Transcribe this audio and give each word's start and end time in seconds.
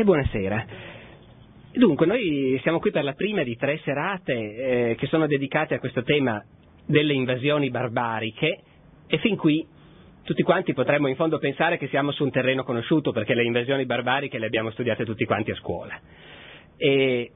E 0.00 0.04
buonasera. 0.04 0.64
Dunque, 1.74 2.06
noi 2.06 2.58
siamo 2.62 2.78
qui 2.78 2.90
per 2.90 3.04
la 3.04 3.12
prima 3.12 3.42
di 3.42 3.54
tre 3.56 3.78
serate 3.84 4.32
eh, 4.32 4.94
che 4.94 5.06
sono 5.08 5.26
dedicate 5.26 5.74
a 5.74 5.78
questo 5.78 6.02
tema 6.04 6.42
delle 6.86 7.12
invasioni 7.12 7.68
barbariche 7.68 8.60
e 9.06 9.18
fin 9.18 9.36
qui 9.36 9.62
tutti 10.24 10.42
quanti 10.42 10.72
potremmo 10.72 11.08
in 11.08 11.16
fondo 11.16 11.36
pensare 11.36 11.76
che 11.76 11.88
siamo 11.88 12.12
su 12.12 12.24
un 12.24 12.30
terreno 12.30 12.64
conosciuto 12.64 13.12
perché 13.12 13.34
le 13.34 13.44
invasioni 13.44 13.84
barbariche 13.84 14.38
le 14.38 14.46
abbiamo 14.46 14.70
studiate 14.70 15.04
tutti 15.04 15.26
quanti 15.26 15.50
a 15.50 15.56
scuola. 15.56 16.00
E 16.78 17.32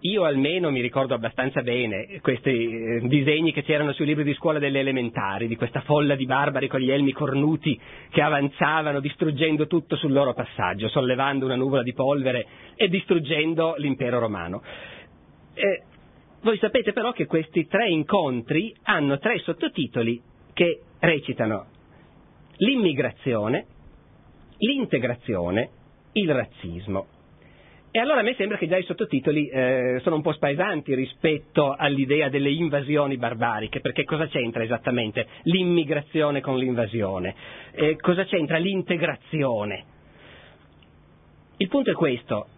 io 0.00 0.24
almeno 0.24 0.70
mi 0.70 0.80
ricordo 0.80 1.14
abbastanza 1.14 1.62
bene 1.62 2.20
questi 2.20 2.50
eh, 2.50 3.00
disegni 3.04 3.52
che 3.52 3.62
c'erano 3.62 3.92
sui 3.92 4.04
libri 4.06 4.24
di 4.24 4.34
scuola 4.34 4.58
delle 4.58 4.80
elementari, 4.80 5.48
di 5.48 5.56
questa 5.56 5.80
folla 5.80 6.14
di 6.14 6.26
barbari 6.26 6.68
con 6.68 6.80
gli 6.80 6.90
elmi 6.90 7.12
cornuti 7.12 7.78
che 8.10 8.20
avanzavano 8.20 9.00
distruggendo 9.00 9.66
tutto 9.66 9.96
sul 9.96 10.12
loro 10.12 10.34
passaggio, 10.34 10.88
sollevando 10.88 11.46
una 11.46 11.56
nuvola 11.56 11.82
di 11.82 11.94
polvere 11.94 12.46
e 12.74 12.88
distruggendo 12.88 13.74
l'impero 13.78 14.18
romano. 14.18 14.62
Eh, 15.54 15.82
voi 16.42 16.58
sapete 16.58 16.92
però 16.92 17.12
che 17.12 17.26
questi 17.26 17.66
tre 17.66 17.88
incontri 17.88 18.74
hanno 18.82 19.18
tre 19.18 19.38
sottotitoli 19.38 20.20
che 20.52 20.80
recitano 21.00 21.66
l'immigrazione, 22.58 23.66
l'integrazione, 24.58 25.70
il 26.12 26.32
razzismo. 26.32 27.06
E 27.96 27.98
allora 27.98 28.20
a 28.20 28.22
me 28.22 28.34
sembra 28.34 28.58
che 28.58 28.68
già 28.68 28.76
i 28.76 28.82
sottotitoli 28.82 29.48
eh, 29.48 30.00
sono 30.02 30.16
un 30.16 30.20
po' 30.20 30.34
spaesanti 30.34 30.94
rispetto 30.94 31.74
all'idea 31.74 32.28
delle 32.28 32.50
invasioni 32.50 33.16
barbariche, 33.16 33.80
perché 33.80 34.04
cosa 34.04 34.26
c'entra 34.26 34.62
esattamente 34.62 35.26
l'immigrazione 35.44 36.42
con 36.42 36.58
l'invasione? 36.58 37.34
Eh, 37.70 37.96
cosa 37.96 38.26
c'entra 38.26 38.58
l'integrazione? 38.58 39.84
Il 41.56 41.68
punto 41.68 41.90
è 41.90 41.94
questo, 41.94 42.48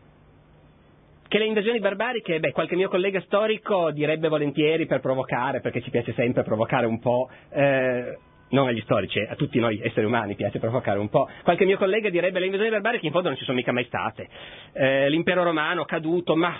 che 1.28 1.38
le 1.38 1.46
invasioni 1.46 1.78
barbariche, 1.78 2.40
beh, 2.40 2.50
qualche 2.50 2.74
mio 2.74 2.88
collega 2.88 3.20
storico 3.20 3.92
direbbe 3.92 4.26
volentieri 4.26 4.86
per 4.86 4.98
provocare, 4.98 5.60
perché 5.60 5.82
ci 5.82 5.90
piace 5.90 6.14
sempre 6.14 6.42
provocare 6.42 6.86
un 6.86 6.98
po', 6.98 7.30
eh, 7.50 8.18
non 8.50 8.66
agli 8.66 8.80
storici, 8.80 9.20
a 9.20 9.34
tutti 9.34 9.58
noi 9.58 9.80
esseri 9.82 10.06
umani 10.06 10.34
piace 10.34 10.58
provocare 10.58 10.98
un 10.98 11.08
po'. 11.08 11.28
Qualche 11.42 11.64
mio 11.64 11.76
collega 11.76 12.08
direbbe 12.08 12.38
le 12.38 12.46
invasioni 12.46 12.70
barbariche 12.70 13.06
in 13.06 13.12
fondo 13.12 13.28
non 13.28 13.36
ci 13.36 13.44
sono 13.44 13.56
mica 13.56 13.72
mai 13.72 13.84
state. 13.84 14.28
Eh, 14.72 15.10
l'impero 15.10 15.42
romano 15.42 15.84
caduto, 15.84 16.36
ma 16.36 16.56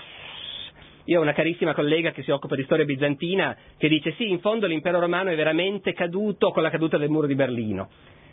io 1.05 1.19
ho 1.19 1.21
una 1.23 1.33
carissima 1.33 1.73
collega 1.73 2.11
che 2.11 2.21
si 2.21 2.29
occupa 2.29 2.55
di 2.55 2.63
storia 2.63 2.85
bizantina 2.85 3.57
che 3.77 3.87
dice 3.87 4.13
sì, 4.13 4.29
in 4.29 4.39
fondo 4.39 4.67
l'impero 4.67 4.99
romano 4.99 5.31
è 5.31 5.35
veramente 5.35 5.93
caduto 5.93 6.51
con 6.51 6.61
la 6.61 6.69
caduta 6.69 6.97
del 6.97 7.09
muro 7.09 7.25
di 7.25 7.35
Berlino. 7.35 7.89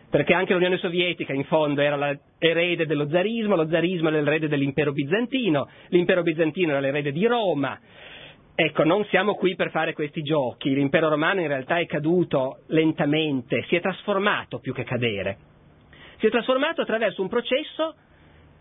Perché 0.09 0.35
anche 0.35 0.53
l'Unione 0.53 0.77
Sovietica 0.77 1.33
in 1.33 1.45
fondo 1.45 1.81
era 1.81 1.97
l'erede 1.97 2.87
dello 2.87 3.09
zarismo, 3.09 3.57
lo 3.57 3.67
zarismo 3.67 4.09
era 4.09 4.20
l'erede 4.20 4.47
dell'impero 4.47 4.93
bizantino, 4.93 5.69
l'impero 5.89 6.23
bizantino 6.23 6.70
era 6.70 6.81
l'erede 6.81 7.13
di 7.13 7.27
Roma, 7.27 7.79
Ecco, 8.59 8.85
non 8.85 9.05
siamo 9.11 9.35
qui 9.35 9.55
per 9.55 9.71
fare 9.71 9.93
questi 9.93 10.23
giochi, 10.23 10.73
l'impero 10.73 11.11
romano 11.11 11.43
in 11.43 11.47
realtà 11.47 11.77
è 11.77 11.85
caduto 11.85 12.61
lentamente, 12.69 13.63
si 13.69 13.77
è 13.77 13.83
trasformato 13.83 14.61
più 14.61 14.73
che 14.73 14.83
cadere. 14.83 15.37
Si 16.17 16.27
è 16.27 16.31
trasformato 16.31 16.81
attraverso 16.81 17.21
un 17.21 17.29
processo 17.29 17.95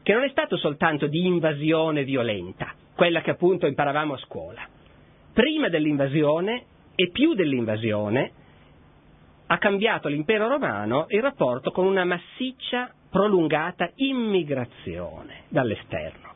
che 0.03 0.11
non 0.11 0.23
è 0.23 0.29
stato 0.31 0.57
soltanto 0.57 1.07
di 1.07 1.25
invasione 1.25 2.03
violenta, 2.03 2.73
quella 2.93 3.21
che 3.21 3.31
appunto 3.31 3.67
imparavamo 3.67 4.15
a 4.15 4.17
scuola. 4.17 4.67
Prima 5.31 5.69
dell'invasione 5.69 6.65
e 6.93 7.09
più 7.11 7.33
dell'invasione 7.33 8.31
ha 9.47 9.57
cambiato 9.57 10.09
l'impero 10.09 10.49
romano 10.49 11.05
il 11.07 11.21
rapporto 11.21 11.71
con 11.71 11.85
una 11.85 12.03
massiccia, 12.03 12.93
prolungata 13.09 13.89
immigrazione 13.95 15.43
dall'esterno 15.47 16.34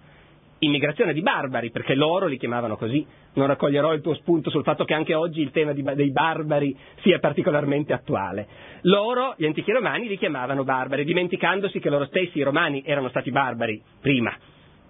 immigrazione 0.59 1.13
di 1.13 1.21
barbari, 1.21 1.71
perché 1.71 1.95
loro 1.95 2.25
li 2.25 2.37
chiamavano 2.37 2.75
così. 2.75 3.05
Non 3.33 3.47
raccoglierò 3.47 3.93
il 3.93 4.01
tuo 4.01 4.15
spunto 4.15 4.49
sul 4.49 4.63
fatto 4.63 4.85
che 4.85 4.93
anche 4.93 5.13
oggi 5.13 5.41
il 5.41 5.51
tema 5.51 5.73
dei 5.73 6.11
barbari 6.11 6.75
sia 7.01 7.19
particolarmente 7.19 7.93
attuale. 7.93 8.47
Loro, 8.81 9.35
gli 9.37 9.45
antichi 9.45 9.71
romani, 9.71 10.07
li 10.07 10.17
chiamavano 10.17 10.63
barbari, 10.63 11.05
dimenticandosi 11.05 11.79
che 11.79 11.89
loro 11.89 12.05
stessi, 12.05 12.39
i 12.39 12.43
romani, 12.43 12.83
erano 12.85 13.09
stati 13.09 13.31
barbari 13.31 13.81
prima, 14.01 14.35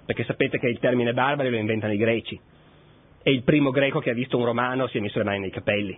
perché 0.06 0.24
sapete 0.24 0.58
che 0.58 0.68
il 0.68 0.80
termine 0.80 1.14
barbari 1.14 1.50
lo 1.50 1.58
inventano 1.58 1.94
i 1.94 1.98
greci. 1.98 2.40
E 3.22 3.32
il 3.32 3.44
primo 3.44 3.72
greco 3.72 4.00
che 4.00 4.12
ha 4.12 4.14
visto 4.14 4.38
un 4.38 4.46
romano 4.46 4.88
si 4.88 4.98
è 4.98 5.02
messo 5.02 5.18
le 5.18 5.26
mani 5.26 5.40
nei 5.40 5.52
capelli. 5.52 5.98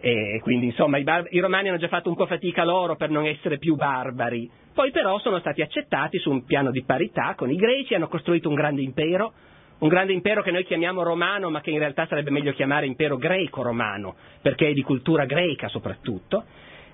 E 0.00 0.40
quindi 0.42 0.66
insomma 0.66 0.98
i, 0.98 1.02
bar- 1.02 1.28
i, 1.30 1.38
romani 1.38 1.68
hanno 1.68 1.78
già 1.78 1.88
fatto 1.88 2.08
un 2.08 2.16
po' 2.16 2.26
fatica 2.26 2.64
loro 2.64 2.96
per 2.96 3.10
non 3.10 3.26
essere 3.26 3.58
più 3.58 3.74
barbari, 3.76 4.50
poi 4.74 4.90
però 4.90 5.18
sono 5.20 5.38
stati 5.38 5.62
accettati 5.62 6.18
su 6.18 6.30
un 6.30 6.44
piano 6.44 6.72
di 6.72 6.82
parità 6.82 7.34
con 7.36 7.50
i 7.50 7.56
greci, 7.56 7.94
hanno 7.94 8.08
costruito 8.08 8.48
un 8.48 8.56
grande 8.56 8.82
impero, 8.82 9.32
un 9.78 9.88
grande 9.88 10.12
impero 10.12 10.42
che 10.42 10.50
noi 10.50 10.64
chiamiamo 10.64 11.02
romano 11.04 11.48
ma 11.48 11.60
che 11.60 11.70
in 11.70 11.78
realtà 11.78 12.06
sarebbe 12.06 12.30
meglio 12.30 12.52
chiamare 12.52 12.86
impero 12.86 13.16
greco-romano, 13.16 14.16
perché 14.42 14.68
è 14.68 14.72
di 14.72 14.82
cultura 14.82 15.26
greca 15.26 15.68
soprattutto. 15.68 16.44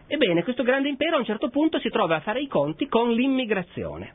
Ebbene, 0.06 0.42
questo 0.42 0.62
grande 0.62 0.88
impero 0.88 1.16
a 1.16 1.20
un 1.20 1.24
certo 1.24 1.48
punto 1.48 1.78
si 1.78 1.88
trova 1.88 2.16
a 2.16 2.20
fare 2.20 2.40
i 2.40 2.48
conti 2.48 2.86
con 2.86 3.12
l'immigrazione 3.12 4.12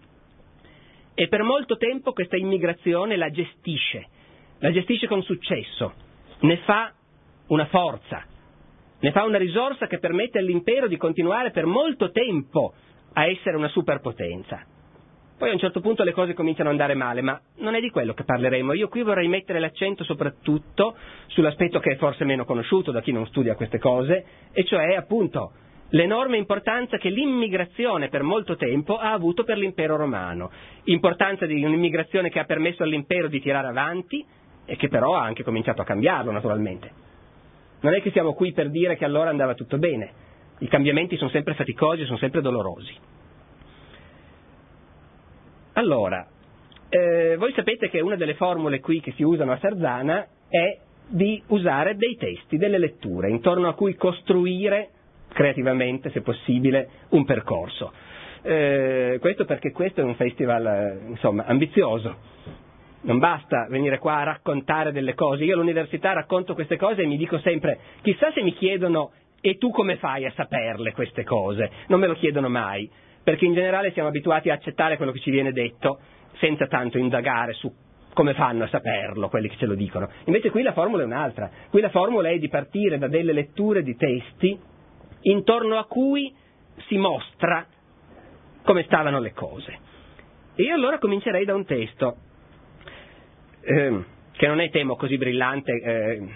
e 1.16 1.28
per 1.28 1.42
molto 1.42 1.78
tempo 1.78 2.14
questa 2.14 2.36
immigrazione 2.36 3.16
la 3.16 3.32
gestisce, 3.32 4.08
la 4.59 4.72
gestisce 4.72 5.08
con 5.08 5.24
successo, 5.24 5.94
ne 6.42 6.58
fa 6.58 6.94
una 7.47 7.66
forza, 7.66 8.24
ne 9.00 9.12
fa 9.12 9.24
una 9.24 9.38
risorsa 9.38 9.88
che 9.88 9.97
permette 9.97 10.38
all'impero 10.38 10.88
di 10.88 10.97
continuare 10.97 11.52
per 11.52 11.66
molto 11.66 12.12
tempo 12.12 12.74
a 13.16 13.26
essere 13.28 13.58
una 13.58 13.68
superpotenza. 13.70 14.64
Poi 15.38 15.50
a 15.50 15.53
un 15.53 15.59
certo 15.59 15.81
punto 15.81 16.03
le 16.03 16.14
cose 16.14 16.34
cominciano 16.34 16.70
ad 16.70 16.76
andare 16.76 16.94
male, 16.94 17.22
ma 17.22 17.40
non 17.58 17.76
è 17.76 17.81
di 17.81 17.90
quello 17.90 18.14
che 18.14 18.24
parleremo. 18.24 18.74
Io 18.74 18.88
qui 18.88 19.03
vorrei 19.03 19.28
mettere 19.28 19.59
l'accento 19.59 20.06
soprattutto 20.06 20.96
sull'aspetto 21.28 21.80
che 21.80 21.92
è 21.92 21.96
forse 21.98 22.24
meno 22.24 22.46
conosciuto 22.46 22.92
da 22.92 23.02
chi 23.02 23.12
non 23.12 23.28
studia 23.28 23.56
queste 23.56 23.78
cose, 23.78 24.26
e 24.53 24.64
cioè 24.64 24.96
appunto 24.96 25.52
l'enorme 25.90 26.38
importanza 26.38 26.98
che 26.98 27.09
l'immigrazione 27.09 28.08
per 28.08 28.24
molto 28.24 28.56
tempo 28.56 28.98
ha 28.98 29.12
avuto 29.12 29.44
per 29.44 29.58
l'impero 29.58 29.97
romano, 29.97 30.52
importanza 30.86 31.46
di 31.46 31.64
un'immigrazione 31.64 32.30
che 32.30 32.40
ha 32.40 32.46
permesso 32.46 32.84
all'impero 32.84 33.28
di 33.28 33.42
tirare 33.42 33.68
avanti 33.68 34.26
e 34.66 34.78
che 34.78 34.88
però 34.88 35.16
ha 35.16 35.24
anche 35.24 35.44
cominciato 35.44 35.82
a 35.82 35.86
cambiarlo 35.86 36.32
naturalmente. 36.32 36.92
Non 37.82 37.94
è 37.94 38.02
che 38.02 38.12
siamo 38.12 38.34
qui 38.34 38.53
per 38.53 38.70
dire 38.70 38.96
che 38.96 39.06
allora 39.06 39.30
andava 39.30 39.53
tutto 39.53 39.78
bene. 39.78 40.24
I 40.59 40.67
cambiamenti 40.67 41.17
sono 41.17 41.29
sempre 41.29 41.53
faticosi, 41.53 42.05
sono 42.05 42.17
sempre 42.17 42.41
dolorosi. 42.41 42.95
Allora, 45.73 46.25
eh, 46.89 47.35
voi 47.38 47.51
sapete 47.53 47.89
che 47.89 47.99
una 47.99 48.16
delle 48.16 48.35
formule 48.35 48.79
qui 48.79 49.01
che 49.01 49.11
si 49.13 49.23
usano 49.23 49.51
a 49.51 49.57
Sarzana 49.57 50.27
è 50.47 50.79
di 51.07 51.41
usare 51.47 51.95
dei 51.95 52.16
testi, 52.16 52.57
delle 52.57 52.77
letture, 52.77 53.29
intorno 53.29 53.67
a 53.67 53.73
cui 53.73 53.95
costruire 53.95 54.89
creativamente, 55.27 56.09
se 56.11 56.21
possibile, 56.21 56.87
un 57.09 57.25
percorso. 57.25 57.91
Eh, 58.41 59.17
questo 59.19 59.43
perché 59.45 59.72
questo 59.72 60.01
è 60.01 60.03
un 60.03 60.16
festival 60.16 60.66
eh, 60.66 61.09
insomma, 61.09 61.45
ambizioso, 61.45 62.16
non 63.01 63.19
basta 63.19 63.67
venire 63.69 63.99
qua 63.99 64.17
a 64.17 64.23
raccontare 64.23 64.91
delle 64.91 65.13
cose. 65.13 65.43
Io 65.43 65.55
all'università 65.55 66.13
racconto 66.13 66.53
queste 66.53 66.77
cose 66.77 67.01
e 67.01 67.05
mi 67.05 67.17
dico 67.17 67.37
sempre, 67.39 67.79
chissà 68.01 68.31
se 68.31 68.41
mi 68.41 68.53
chiedono 68.53 69.11
e 69.50 69.57
tu 69.57 69.69
come 69.69 69.97
fai 69.97 70.25
a 70.25 70.31
saperle 70.35 70.91
queste 70.91 71.23
cose? 71.23 71.69
Non 71.88 72.00
me 72.00 72.07
lo 72.07 72.16
chiedono 72.16 72.50
mai, 72.50 72.89
perché 73.23 73.45
in 73.45 73.53
generale 73.53 73.91
siamo 73.91 74.07
abituati 74.07 74.50
a 74.50 74.56
accettare 74.56 74.97
quello 74.97 75.11
che 75.11 75.19
ci 75.19 75.29
viene 75.29 75.51
detto 75.51 76.00
senza 76.39 76.66
tanto 76.66 76.97
indagare 76.97 77.53
su 77.53 77.72
come 78.11 78.34
fanno 78.34 78.64
a 78.64 78.67
saperlo 78.70 79.29
quelli 79.29 79.49
che 79.49 79.58
ce 79.58 79.67
lo 79.67 79.75
dicono. 79.75 80.09
Invece 80.23 80.49
qui 80.49 80.64
la 80.64 80.73
formula 80.73 81.03
è 81.03 81.05
un'altra. 81.05 81.52
Qui 81.70 81.79
la 81.79 81.90
formula 81.90 82.29
è 82.29 82.40
di 82.40 82.49
partire 82.49 82.97
da 82.97 83.08
delle 83.08 83.34
letture 83.34 83.84
di 83.84 83.96
testi 83.96 84.58
intorno 85.22 85.78
a 85.78 85.85
cui 85.85 86.34
si 86.87 86.97
mostra 86.97 87.67
come 88.64 88.81
stavano 88.84 89.20
le 89.20 89.34
cose. 89.34 89.78
E 90.55 90.64
io 90.64 90.73
allora 90.73 90.97
comincerei 90.97 91.46
da 91.46 91.53
un 91.53 91.66
testo 91.66 92.16
eh, 93.61 94.03
che 94.31 94.47
non 94.47 94.59
è 94.59 94.72
temo 94.72 94.96
così 94.96 95.17
brillante, 95.17 95.72
eh, 95.72 96.28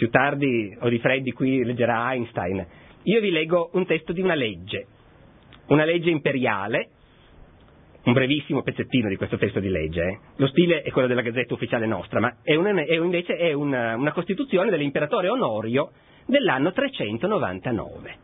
più 0.00 0.08
tardi 0.08 0.74
o 0.80 0.88
di 0.88 0.98
Freddi 0.98 1.30
qui 1.32 1.62
leggerà 1.62 2.10
Einstein. 2.14 2.66
Io 3.02 3.20
vi 3.20 3.30
leggo 3.30 3.68
un 3.74 3.84
testo 3.84 4.14
di 4.14 4.22
una 4.22 4.32
legge, 4.32 4.86
una 5.66 5.84
legge 5.84 6.08
imperiale, 6.08 6.88
un 8.04 8.14
brevissimo 8.14 8.62
pezzettino 8.62 9.10
di 9.10 9.16
questo 9.16 9.36
testo 9.36 9.60
di 9.60 9.68
legge. 9.68 10.02
Eh. 10.02 10.18
Lo 10.36 10.46
stile 10.46 10.80
è 10.80 10.90
quello 10.90 11.06
della 11.06 11.20
Gazzetta 11.20 11.52
Ufficiale 11.52 11.84
nostra, 11.84 12.18
ma 12.18 12.38
è 12.42 12.54
una, 12.54 12.82
è 12.82 12.94
invece 12.94 13.36
è 13.36 13.52
una, 13.52 13.94
una 13.94 14.12
Costituzione 14.12 14.70
dell'imperatore 14.70 15.28
Onorio 15.28 15.90
dell'anno 16.24 16.72
399. 16.72 18.16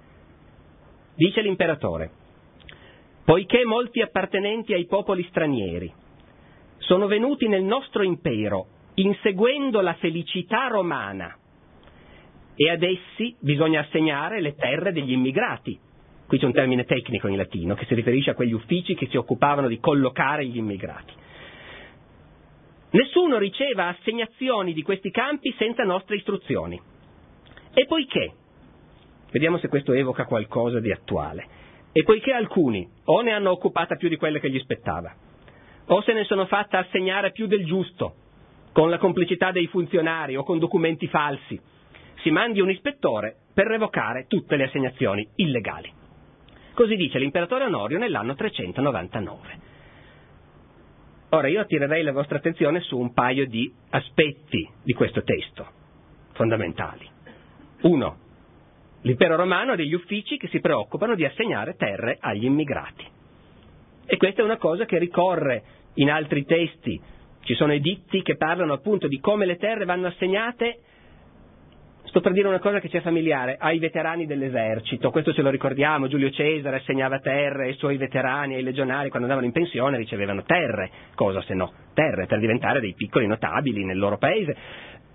Dice 1.15 1.43
l'imperatore, 1.43 2.11
poiché 3.23 3.67
molti 3.67 4.01
appartenenti 4.01 4.73
ai 4.73 4.87
popoli 4.87 5.27
stranieri 5.29 5.93
sono 6.79 7.07
venuti 7.07 7.49
nel 7.49 7.65
nostro 7.65 8.03
impero 8.03 8.67
inseguendo 8.95 9.83
la 9.83 9.93
felicità 9.93 10.69
romana 10.69 11.37
e 12.57 12.71
ad 12.71 12.83
essi 12.83 13.37
bisogna 13.39 13.81
assegnare 13.81 14.41
le 14.41 14.55
terre 14.55 14.93
degli 14.93 15.13
immigrati. 15.13 15.79
Qui 16.27 16.39
c'è 16.39 16.47
un 16.47 16.53
termine 16.53 16.85
tecnico 16.85 17.29
in 17.29 17.37
latino 17.37 17.75
che 17.75 17.85
si 17.85 17.95
riferisce 17.95 18.31
a 18.31 18.35
quegli 18.35 18.55
uffici 18.55 18.95
che 18.95 19.07
si 19.07 19.17
occupavano 19.17 19.69
di 19.69 19.79
collocare 19.79 20.47
gli 20.47 20.57
immigrati. 20.57 21.13
nessuno 22.91 23.37
riceva 23.37 23.89
assegnazioni 23.89 24.73
di 24.73 24.83
questi 24.83 25.11
campi 25.11 25.55
senza 25.59 25.83
nostre 25.85 26.17
istruzioni. 26.17 26.81
E 27.75 27.85
poiché, 27.85 28.33
vediamo 29.31 29.59
se 29.59 29.69
questo 29.69 29.93
evoca 29.93 30.25
qualcosa 30.25 30.81
di 30.81 30.91
attuale, 30.91 31.47
e 31.93 32.03
poiché 32.05 32.33
alcuni 32.33 32.89
o 33.05 33.21
ne 33.21 33.33
hanno 33.33 33.51
occupata 33.51 33.97
più 33.97 34.09
di 34.09 34.17
quelle 34.17 34.41
che 34.41 34.51
gli 34.51 34.59
spettava, 34.61 35.15
o 35.89 36.03
se 36.03 36.13
ne 36.15 36.25
sono 36.25 36.47
fatta 36.47 36.79
assegnare 36.79 37.33
più 37.33 37.47
del 37.47 37.67
giusto, 37.67 38.15
con 38.73 38.89
la 38.89 38.99
complicità 38.99 39.53
dei 39.53 39.67
funzionari 39.67 40.37
o 40.37 40.43
con 40.43 40.59
documenti 40.59 41.07
falsi, 41.07 41.61
si 42.27 42.33
mandi 42.33 42.61
un 42.61 42.71
ispettore 42.71 43.37
per 43.55 43.69
revocare 43.69 44.27
tutte 44.27 44.57
le 44.57 44.65
assegnazioni 44.65 45.29
illegali. 45.37 45.93
Così 46.75 46.97
dice 46.97 47.21
l'imperatore 47.21 47.67
Onorio 47.67 47.99
nell'anno 47.99 48.35
399. 48.35 49.59
Ora 51.29 51.47
io 51.47 51.61
attirerei 51.61 52.03
la 52.03 52.11
vostra 52.11 52.39
attenzione 52.39 52.81
su 52.81 52.99
un 52.99 53.13
paio 53.13 53.47
di 53.47 53.73
aspetti 53.91 54.69
di 54.83 54.93
questo 54.93 55.23
testo, 55.23 55.69
fondamentali. 56.33 57.09
Uno, 57.83 58.17
l'impero 59.03 59.37
romano 59.37 59.73
ha 59.73 59.77
degli 59.77 59.95
uffici 59.95 60.37
che 60.37 60.49
si 60.49 60.59
preoccupano 60.59 61.15
di 61.15 61.25
assegnare 61.25 61.77
terre 61.77 62.17
agli 62.19 62.47
immigrati. 62.47 63.07
E 64.05 64.17
questa 64.17 64.41
è 64.41 64.45
una 64.45 64.57
cosa 64.57 64.85
che 64.85 64.99
ricorre 64.99 65.63
in 65.95 66.11
altri 66.11 66.45
testi. 66.45 67.01
Ci 67.43 67.55
sono 67.55 67.73
editti 67.73 68.23
che 68.23 68.37
parlano 68.37 68.73
appunto 68.73 69.07
di 69.07 69.21
come 69.21 69.47
le 69.47 69.59
terre 69.59 69.85
vanno 69.85 70.09
assegnate 70.09 70.81
Sto 72.17 72.25
per 72.25 72.35
dire 72.35 72.49
una 72.49 72.61
cosa 72.61 72.81
che 72.81 72.89
ci 72.89 72.97
è 72.97 73.03
familiare, 73.03 73.59
ai 73.61 73.79
veterani 73.79 74.25
dell'esercito, 74.25 75.11
questo 75.11 75.35
ce 75.35 75.43
lo 75.43 75.51
ricordiamo, 75.51 76.09
Giulio 76.09 76.31
Cesare 76.31 76.77
assegnava 76.77 77.19
terre 77.19 77.67
ai 77.67 77.75
suoi 77.75 77.99
veterani, 77.99 78.55
ai 78.55 78.63
legionari, 78.63 79.11
quando 79.11 79.29
andavano 79.29 79.45
in 79.45 79.53
pensione 79.53 79.99
ricevevano 79.99 80.43
terre, 80.43 80.91
cosa 81.15 81.43
se 81.43 81.53
no? 81.53 81.71
Terre 81.93 82.25
per 82.25 82.39
diventare 82.39 82.81
dei 82.81 82.95
piccoli 82.95 83.27
notabili 83.27 83.85
nel 83.85 83.99
loro 83.99 84.17
paese. 84.17 84.57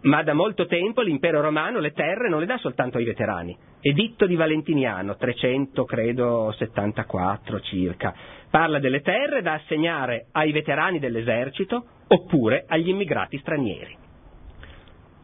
Ma 0.02 0.22
da 0.22 0.36
molto 0.36 0.68
tempo 0.68 1.02
l'impero 1.02 1.42
romano 1.42 1.80
le 1.80 1.92
terre 1.92 2.30
non 2.30 2.40
le 2.40 2.46
dà 2.46 2.60
soltanto 2.60 3.00
ai 3.00 3.06
veterani. 3.06 3.58
Editto 3.82 4.28
di 4.28 4.36
Valentiniano, 4.36 5.16
300 5.16 5.84
credo 5.86 6.54
74 6.56 7.62
circa, 7.62 8.14
parla 8.48 8.78
delle 8.78 9.02
terre 9.02 9.42
da 9.42 9.54
assegnare 9.54 10.28
ai 10.34 10.52
veterani 10.52 11.00
dell'esercito 11.00 11.84
oppure 12.10 12.66
agli 12.68 12.90
immigrati 12.90 13.40
stranieri. 13.40 13.98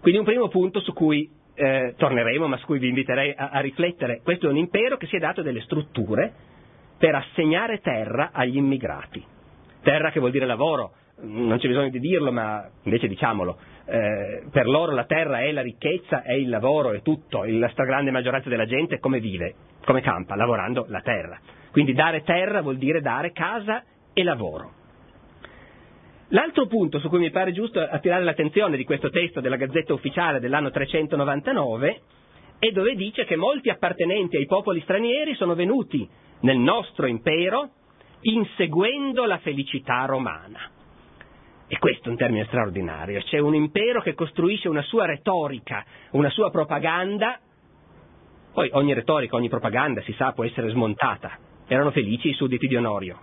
Quindi 0.02 0.20
un 0.20 0.26
primo 0.26 0.48
punto 0.48 0.80
su 0.80 0.94
cui 0.94 1.37
eh, 1.58 1.96
torneremo, 1.98 2.48
ma 2.48 2.58
su 2.58 2.66
cui 2.66 2.78
vi 2.78 2.88
inviterei 2.88 3.34
a, 3.36 3.50
a 3.50 3.60
riflettere. 3.60 4.22
Questo 4.24 4.48
è 4.48 4.50
un 4.50 4.58
impero 4.58 4.98
che 4.98 5.08
si 5.08 5.16
è 5.16 5.20
dato 5.20 5.42
delle 5.42 5.62
strutture 5.62 6.32
per 6.98 7.16
assegnare 7.16 7.80
terra 7.80 8.30
agli 8.32 8.58
immigrati. 8.58 9.24
Terra 9.82 10.12
che 10.12 10.20
vuol 10.20 10.32
dire 10.32 10.46
lavoro, 10.46 10.94
non 11.22 11.58
c'è 11.58 11.68
bisogno 11.68 11.90
di 11.90 12.00
dirlo, 12.00 12.32
ma 12.32 12.70
invece 12.84 13.08
diciamolo, 13.08 13.58
eh, 13.86 14.44
per 14.52 14.68
loro 14.68 14.92
la 14.92 15.06
terra 15.06 15.40
è 15.40 15.52
la 15.52 15.62
ricchezza, 15.62 16.22
è 16.22 16.34
il 16.34 16.50
lavoro, 16.50 16.92
è 16.92 17.02
tutto, 17.02 17.44
la 17.44 17.70
stragrande 17.70 18.12
maggioranza 18.12 18.50
della 18.50 18.66
gente 18.66 19.00
come 19.00 19.20
vive, 19.20 19.56
come 19.84 20.02
campa, 20.02 20.36
lavorando 20.36 20.86
la 20.90 21.02
terra. 21.02 21.40
Quindi 21.72 21.94
dare 21.94 22.22
terra 22.24 22.62
vuol 22.62 22.78
dire 22.78 23.02
dare 23.02 23.32
casa 23.32 23.84
e 24.14 24.24
lavoro. 24.24 24.77
L'altro 26.30 26.68
punto 26.68 27.00
su 27.00 27.08
cui 27.08 27.20
mi 27.20 27.32
pare 27.32 27.54
giusto 27.54 27.80
attirare 27.80 28.24
l'attenzione 28.24 28.76
di 28.76 28.84
questo 28.84 29.10
testo 29.10 29.40
della 29.40 29.56
Gazzetta 29.56 29.94
Ufficiale 29.94 30.42
dell'anno 30.42 30.72
399 30.72 32.02
è 32.60 32.70
dove 32.72 32.96
dice 32.96 33.24
che 33.24 33.38
molti 33.38 33.70
appartenenti 33.70 34.36
ai 34.36 34.46
popoli 34.46 34.82
stranieri 34.82 35.36
sono 35.36 35.56
venuti 35.56 36.08
nel 36.42 36.58
nostro 36.58 37.06
impero 37.06 37.70
inseguendo 38.22 39.26
la 39.26 39.38
felicità 39.38 40.04
romana. 40.04 40.70
E 41.68 41.78
questo 41.80 42.08
è 42.08 42.12
un 42.12 42.18
termine 42.18 42.46
straordinario. 42.46 43.22
C'è 43.22 43.38
un 43.38 43.56
impero 43.56 44.02
che 44.02 44.14
costruisce 44.14 44.68
una 44.68 44.82
sua 44.82 45.06
retorica, 45.06 45.86
una 46.12 46.30
sua 46.30 46.50
propaganda. 46.50 47.40
Poi 48.54 48.70
ogni 48.74 48.94
retorica, 48.94 49.36
ogni 49.36 49.50
propaganda, 49.50 50.02
si 50.02 50.14
sa, 50.14 50.34
può 50.34 50.44
essere 50.44 50.70
smontata. 50.70 51.38
Erano 51.68 51.92
felici 51.92 52.30
i 52.30 52.34
sudditi 52.34 52.68
di 52.68 52.76
Onorio. 52.76 53.20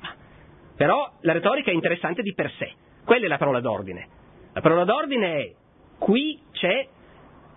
Però 0.76 1.18
la 1.20 1.32
retorica 1.32 1.70
è 1.70 1.74
interessante 1.74 2.22
di 2.22 2.32
per 2.32 2.50
sé. 2.58 2.72
Quella 3.04 3.26
è 3.26 3.28
la 3.28 3.38
parola 3.38 3.60
d'ordine. 3.60 4.08
La 4.52 4.60
parola 4.60 4.84
d'ordine 4.84 5.36
è 5.36 5.54
qui 5.98 6.40
c'è, 6.52 6.88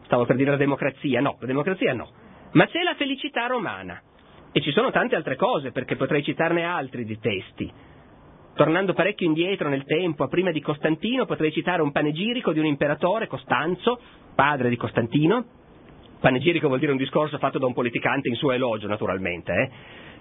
stavo 0.05 0.25
per 0.25 0.35
dire 0.35 0.51
la 0.51 0.57
democrazia, 0.57 1.21
no, 1.21 1.37
la 1.39 1.45
democrazia 1.47 1.93
no, 1.93 2.09
ma 2.51 2.65
c'è 2.67 2.81
la 2.81 2.95
felicità 2.95 3.47
romana. 3.47 4.01
E 4.51 4.61
ci 4.61 4.71
sono 4.71 4.91
tante 4.91 5.15
altre 5.15 5.35
cose, 5.35 5.71
perché 5.71 5.95
potrei 5.95 6.23
citarne 6.23 6.63
altri 6.63 7.05
di 7.05 7.19
testi. 7.19 7.71
Tornando 8.55 8.93
parecchio 8.93 9.27
indietro 9.27 9.69
nel 9.69 9.83
tempo, 9.83 10.23
a 10.23 10.27
prima 10.27 10.49
di 10.49 10.61
Costantino, 10.61 11.25
potrei 11.25 11.51
citare 11.51 11.83
un 11.83 11.91
panegirico 11.91 12.53
di 12.53 12.59
un 12.59 12.65
imperatore, 12.65 13.27
Costanzo, 13.27 13.99
padre 14.33 14.69
di 14.69 14.75
Costantino. 14.77 15.45
Panegirico 16.19 16.67
vuol 16.67 16.79
dire 16.79 16.91
un 16.91 16.97
discorso 16.97 17.37
fatto 17.37 17.59
da 17.59 17.67
un 17.67 17.73
politicante 17.73 18.29
in 18.29 18.35
suo 18.35 18.51
elogio, 18.51 18.87
naturalmente. 18.87 19.53
Eh? 19.53 19.71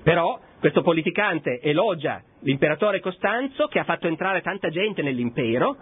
Però 0.06 0.38
questo 0.61 0.82
politicante 0.82 1.58
elogia 1.61 2.23
l'imperatore 2.43 3.00
Costanzo 3.00 3.67
che 3.67 3.81
ha 3.81 3.85
fatto 3.85 4.06
entrare 4.06 4.41
tanta 4.41 4.69
gente 4.70 5.03
nell'impero 5.03 5.76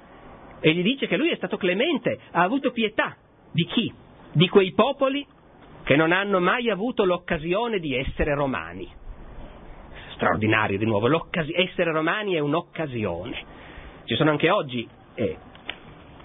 e 0.61 0.73
gli 0.73 0.83
dice 0.83 1.07
che 1.07 1.19
lui 1.19 1.29
è 1.29 1.37
stato 1.37 1.59
clemente, 1.59 2.19
ha 2.31 2.41
avuto 2.41 2.71
pietà. 2.71 3.15
Di 3.53 3.67
chi? 3.67 3.93
Di 4.33 4.49
quei 4.49 4.73
popoli 4.73 5.27
che 5.83 5.95
non 5.95 6.11
hanno 6.11 6.41
mai 6.41 6.71
avuto 6.71 7.05
l'occasione 7.05 7.79
di 7.81 7.95
essere 7.95 8.35
romani. 8.35 8.91
Straordinario 10.15 10.79
di 10.79 10.87
nuovo, 10.87 11.29
essere 11.55 11.93
romani 11.93 12.33
è 12.33 12.39
un'occasione. 12.39 13.37
Ci 14.05 14.15
sono 14.15 14.31
anche 14.31 14.49
oggi, 14.49 14.89
eh, 15.17 15.37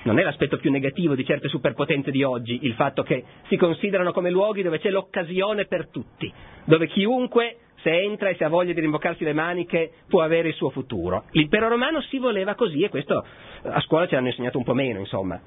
non 0.03 0.19
è 0.19 0.23
l'aspetto 0.23 0.55
più 0.55 0.71
negativo 0.71 1.15
di 1.15 1.25
certe 1.25 1.49
superpotenze 1.49 2.11
di 2.11 2.23
oggi, 2.23 2.59
il 2.61 2.75
fatto 2.75 3.03
che 3.03 3.25
si 3.49 3.57
considerano 3.57 4.13
come 4.13 4.29
luoghi 4.29 4.63
dove 4.63 4.79
c'è 4.79 4.89
l'occasione 4.89 5.65
per 5.65 5.89
tutti, 5.89 6.31
dove 6.63 6.87
chiunque 6.87 7.57
se 7.81 7.91
entra 7.91 8.29
e 8.29 8.35
se 8.35 8.43
ha 8.43 8.49
voglia 8.49 8.73
di 8.73 8.81
rimboccarsi 8.81 9.23
le 9.23 9.33
maniche 9.33 9.91
può 10.07 10.21
avere 10.21 10.49
il 10.49 10.53
suo 10.55 10.69
futuro. 10.69 11.25
L'impero 11.31 11.67
romano 11.67 12.01
si 12.01 12.17
voleva 12.17 12.55
così 12.55 12.81
e 12.83 12.89
questo 12.89 13.25
a 13.63 13.79
scuola 13.81 14.07
ci 14.07 14.15
hanno 14.15 14.27
insegnato 14.27 14.57
un 14.57 14.63
po' 14.63 14.73
meno, 14.73 14.99
insomma. 14.99 15.39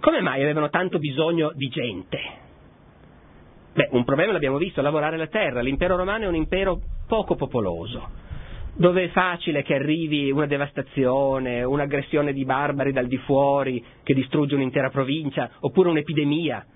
Come 0.00 0.20
mai 0.20 0.42
avevano 0.42 0.70
tanto 0.70 0.98
bisogno 0.98 1.52
di 1.54 1.68
gente? 1.68 2.18
Beh, 3.74 3.88
un 3.92 4.04
problema 4.04 4.32
l'abbiamo 4.32 4.58
visto, 4.58 4.80
lavorare 4.80 5.16
la 5.16 5.26
terra. 5.26 5.60
L'impero 5.60 5.96
romano 5.96 6.24
è 6.24 6.28
un 6.28 6.34
impero 6.34 6.80
poco 7.06 7.34
popoloso, 7.34 8.08
dove 8.74 9.04
è 9.04 9.08
facile 9.08 9.62
che 9.62 9.74
arrivi 9.74 10.30
una 10.30 10.46
devastazione, 10.46 11.62
un'aggressione 11.62 12.32
di 12.32 12.44
barbari 12.44 12.92
dal 12.92 13.06
di 13.06 13.18
fuori 13.18 13.84
che 14.02 14.14
distrugge 14.14 14.54
un'intera 14.54 14.90
provincia, 14.90 15.50
oppure 15.60 15.90
un'epidemia 15.90 16.66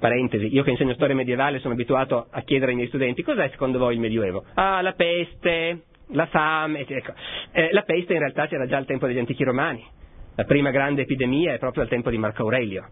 Parentesi, 0.00 0.52
io 0.52 0.62
che 0.62 0.70
insegno 0.70 0.94
storia 0.94 1.14
medievale 1.14 1.60
sono 1.60 1.74
abituato 1.74 2.26
a 2.30 2.40
chiedere 2.40 2.70
ai 2.70 2.76
miei 2.76 2.88
studenti 2.88 3.22
cos'è 3.22 3.50
secondo 3.50 3.78
voi 3.78 3.94
il 3.94 4.00
Medioevo? 4.00 4.44
Ah, 4.54 4.80
la 4.80 4.94
peste, 4.94 5.82
la 6.12 6.26
fame, 6.26 6.86
ecco. 6.86 7.12
eh, 7.52 7.68
la 7.72 7.82
peste 7.82 8.14
in 8.14 8.18
realtà 8.18 8.46
c'era 8.46 8.66
già 8.66 8.78
al 8.78 8.86
tempo 8.86 9.06
degli 9.06 9.18
antichi 9.18 9.44
romani. 9.44 9.84
La 10.36 10.44
prima 10.44 10.70
grande 10.70 11.02
epidemia 11.02 11.52
è 11.52 11.58
proprio 11.58 11.82
al 11.82 11.88
tempo 11.90 12.08
di 12.08 12.16
Marco 12.16 12.42
Aurelio. 12.42 12.88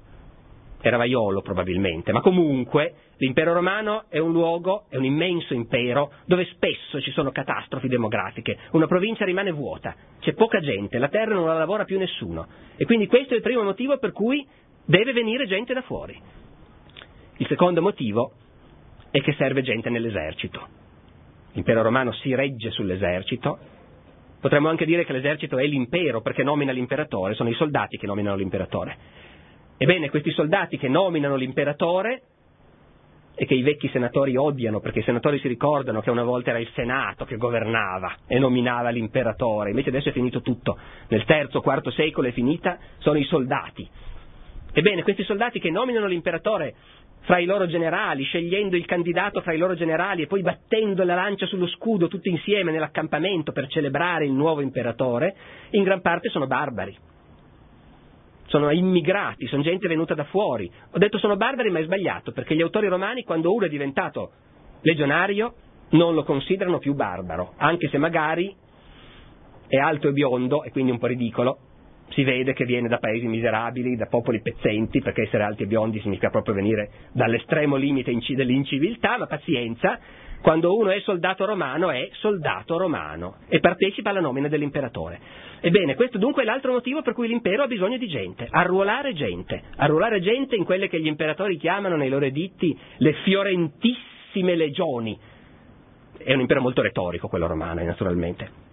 Era 0.83 0.99
vaiolo 0.99 1.41
probabilmente, 1.41 2.13
ma 2.13 2.21
comunque 2.21 2.93
l'impero 3.17 3.55
romano 3.55 4.05
è 4.11 4.19
un 4.19 4.31
luogo, 4.31 4.85
è 4.91 4.97
un 4.97 5.05
immenso 5.07 5.55
impero 5.55 6.13
dove 6.27 6.45
spesso 6.53 7.01
ci 7.01 7.11
sono 7.11 7.33
catastrofi 7.33 7.89
demografiche, 7.89 8.59
una 8.73 8.87
provincia 8.87 9.25
rimane 9.25 9.51
vuota, 9.51 9.97
c'è 10.21 10.35
poca 10.35 10.61
gente, 10.61 10.99
la 10.99 11.09
terra 11.09 11.35
non 11.35 11.47
la 11.47 11.57
lavora 11.59 11.85
più 11.85 11.99
nessuno 11.99 12.47
e 12.77 12.85
quindi 12.85 13.07
questo 13.07 13.33
è 13.33 13.37
il 13.37 13.43
primo 13.43 13.63
motivo 13.63 13.99
per 13.99 14.13
cui 14.13 14.47
deve 14.85 15.13
venire 15.13 15.47
gente 15.47 15.75
da 15.75 15.83
fuori. 15.83 16.38
Il 17.41 17.47
secondo 17.47 17.81
motivo 17.81 18.33
è 19.11 19.21
che 19.21 19.33
serve 19.35 19.63
gente 19.63 19.91
nell'esercito. 19.91 20.67
L'impero 21.53 21.83
romano 21.83 22.13
si 22.13 22.35
regge 22.35 22.71
sull'esercito. 22.71 23.59
Potremmo 24.41 24.69
anche 24.69 24.85
dire 24.85 25.05
che 25.05 25.13
l'esercito 25.13 25.57
è 25.57 25.65
l'impero 25.65 26.21
perché 26.21 26.43
nomina 26.43 26.73
l'imperatore, 26.73 27.35
sono 27.35 27.49
i 27.49 27.55
soldati 27.55 27.97
che 27.97 28.07
nominano 28.07 28.37
l'imperatore. 28.37 28.97
Ebbene, 29.77 30.11
questi 30.11 30.33
soldati 30.33 30.79
che 30.79 30.89
nominano 30.89 31.37
l'imperatore 31.37 32.23
e 33.37 33.47
che 33.47 33.55
i 33.55 33.63
vecchi 33.63 33.89
senatori 33.89 34.37
odiano 34.37 34.81
perché 34.81 34.99
i 34.99 35.05
senatori 35.05 35.39
si 35.39 35.47
ricordano 35.47 36.01
che 36.01 36.11
una 36.11 36.25
volta 36.25 36.51
era 36.51 36.59
il 36.59 36.71
Senato 36.75 37.25
che 37.25 37.37
governava 37.37 38.17
e 38.27 38.37
nominava 38.41 38.91
l'imperatore, 38.91 39.71
invece 39.71 39.91
adesso 39.91 40.09
è 40.09 40.13
finito 40.13 40.41
tutto. 40.41 40.77
Nel 41.07 41.25
terzo, 41.25 41.61
quarto 41.61 41.93
secolo 41.93 42.27
è 42.27 42.33
finita, 42.33 42.79
sono 42.99 43.17
i 43.17 43.25
soldati. 43.25 43.89
Ebbene, 44.73 45.03
questi 45.03 45.23
soldati 45.23 45.61
che 45.61 45.71
nominano 45.71 46.07
l'imperatore 46.07 46.75
fra 47.29 47.41
i 47.41 47.45
loro 47.45 47.67
generali, 47.67 48.25
scegliendo 48.25 48.75
il 48.75 48.87
candidato 48.87 49.43
fra 49.43 49.53
i 49.53 49.59
loro 49.59 49.75
generali 49.75 50.23
e 50.23 50.27
poi 50.27 50.41
battendo 50.41 51.05
la 51.05 51.15
lancia 51.15 51.45
sullo 51.45 51.67
scudo 51.67 52.09
tutti 52.09 52.31
insieme 52.31 52.73
nell'accampamento 52.73 53.53
per 53.53 53.67
celebrare 53.69 54.25
il 54.25 54.33
nuovo 54.33 54.63
imperatore, 54.63 55.37
in 55.73 55.83
gran 55.83 56.01
parte 56.01 56.31
sono 56.31 56.47
barbari. 56.47 56.97
Sono 58.47 58.71
immigrati, 58.71 59.47
sono 59.47 59.61
gente 59.61 59.87
venuta 59.89 60.15
da 60.15 60.25
fuori. 60.25 60.73
Ho 60.93 60.97
detto 60.97 61.19
sono 61.19 61.37
barbari 61.37 61.69
ma 61.69 61.81
è 61.81 61.85
sbagliato, 61.85 62.33
perché 62.33 62.55
gli 62.55 62.63
autori 62.63 62.89
romani 62.89 63.25
quando 63.25 63.53
uno 63.53 63.67
è 63.67 63.69
diventato 63.69 64.31
legionario 64.81 65.53
non 65.91 66.15
lo 66.15 66.25
considerano 66.25 66.79
più 66.79 66.95
barbaro, 66.95 67.53
anche 67.59 67.91
se 67.91 67.99
magari 67.99 68.57
è 69.67 69.77
alto 69.77 70.09
e 70.09 70.13
biondo 70.13 70.63
e 70.63 70.71
quindi 70.71 70.93
un 70.93 70.99
po' 70.99 71.09
ridicolo, 71.09 71.59
si 72.11 72.25
vede 72.25 72.53
che 72.53 72.65
viene 72.65 72.89
da 72.89 72.99
paesi 72.99 73.27
miserabili, 73.27 73.97
da 73.97 74.07
popoli 74.07 74.41
pezzenti, 74.41 75.01
perché 75.01 75.23
essere 75.23 75.43
alti 75.43 75.65
e 75.65 75.67
biondi 75.67 76.01
significa 76.01 76.31
proprio 76.31 76.55
venire 76.55 76.91
dall'estremo 77.13 77.77
limite 77.77 78.17
dell'inciviltà, 78.35 79.19
ma 79.19 79.27
pazienza, 79.27 79.99
quando 80.41 80.77
uno 80.77 80.91
è 80.91 81.01
soldato 81.01 81.45
romano 81.45 81.91
è 81.91 82.09
soldato 82.13 82.79
romano 82.79 83.39
e 83.49 83.61
partecipa 83.61 84.11
alla 84.11 84.21
nomina 84.21 84.49
dell'imperatore. 84.49 85.21
Ebbene, 85.61 85.97
questo 85.97 86.19
dunque 86.19 86.43
è 86.43 86.45
l'altro 86.45 86.73
motivo 86.73 87.03
per 87.03 87.13
cui 87.13 87.27
l'impero 87.27 87.65
ha 87.65 87.67
bisogno 87.67 87.99
di 87.99 88.07
gente, 88.07 88.47
arruolare 88.49 89.13
gente, 89.13 89.63
arruolare 89.77 90.21
gente 90.21 90.55
in 90.55 90.65
quelle 90.65 90.89
che 90.89 91.01
gli 91.01 91.07
imperatori 91.07 91.57
chiamano 91.57 91.97
nei 91.97 92.09
loro 92.09 92.25
editti 92.25 92.77
le 92.99 93.13
fiorentissime 93.25 94.55
legioni. 94.55 95.19
È 96.17 96.33
un 96.33 96.41
impero 96.41 96.61
molto 96.61 96.83
retorico 96.83 97.29
quello 97.29 97.47
romano, 97.47 97.83
naturalmente. 97.83 98.68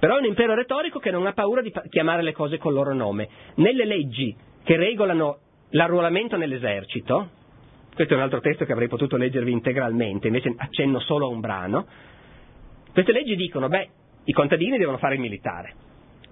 Però 0.00 0.16
è 0.16 0.18
un 0.18 0.24
impero 0.24 0.54
retorico 0.54 0.98
che 0.98 1.10
non 1.10 1.26
ha 1.26 1.34
paura 1.34 1.60
di 1.60 1.70
chiamare 1.90 2.22
le 2.22 2.32
cose 2.32 2.56
col 2.56 2.72
loro 2.72 2.94
nome. 2.94 3.28
Nelle 3.56 3.84
leggi 3.84 4.34
che 4.64 4.76
regolano 4.76 5.40
l'arruolamento 5.70 6.38
nell'esercito, 6.38 7.28
questo 7.94 8.14
è 8.14 8.16
un 8.16 8.22
altro 8.22 8.40
testo 8.40 8.64
che 8.64 8.72
avrei 8.72 8.88
potuto 8.88 9.18
leggervi 9.18 9.52
integralmente, 9.52 10.28
invece 10.28 10.54
accenno 10.56 11.00
solo 11.00 11.26
a 11.26 11.28
un 11.28 11.40
brano, 11.40 11.86
queste 12.92 13.12
leggi 13.12 13.36
dicono, 13.36 13.68
beh, 13.68 13.88
i 14.24 14.32
contadini 14.32 14.78
devono 14.78 14.96
fare 14.96 15.14
il 15.14 15.20
militare. 15.20 15.74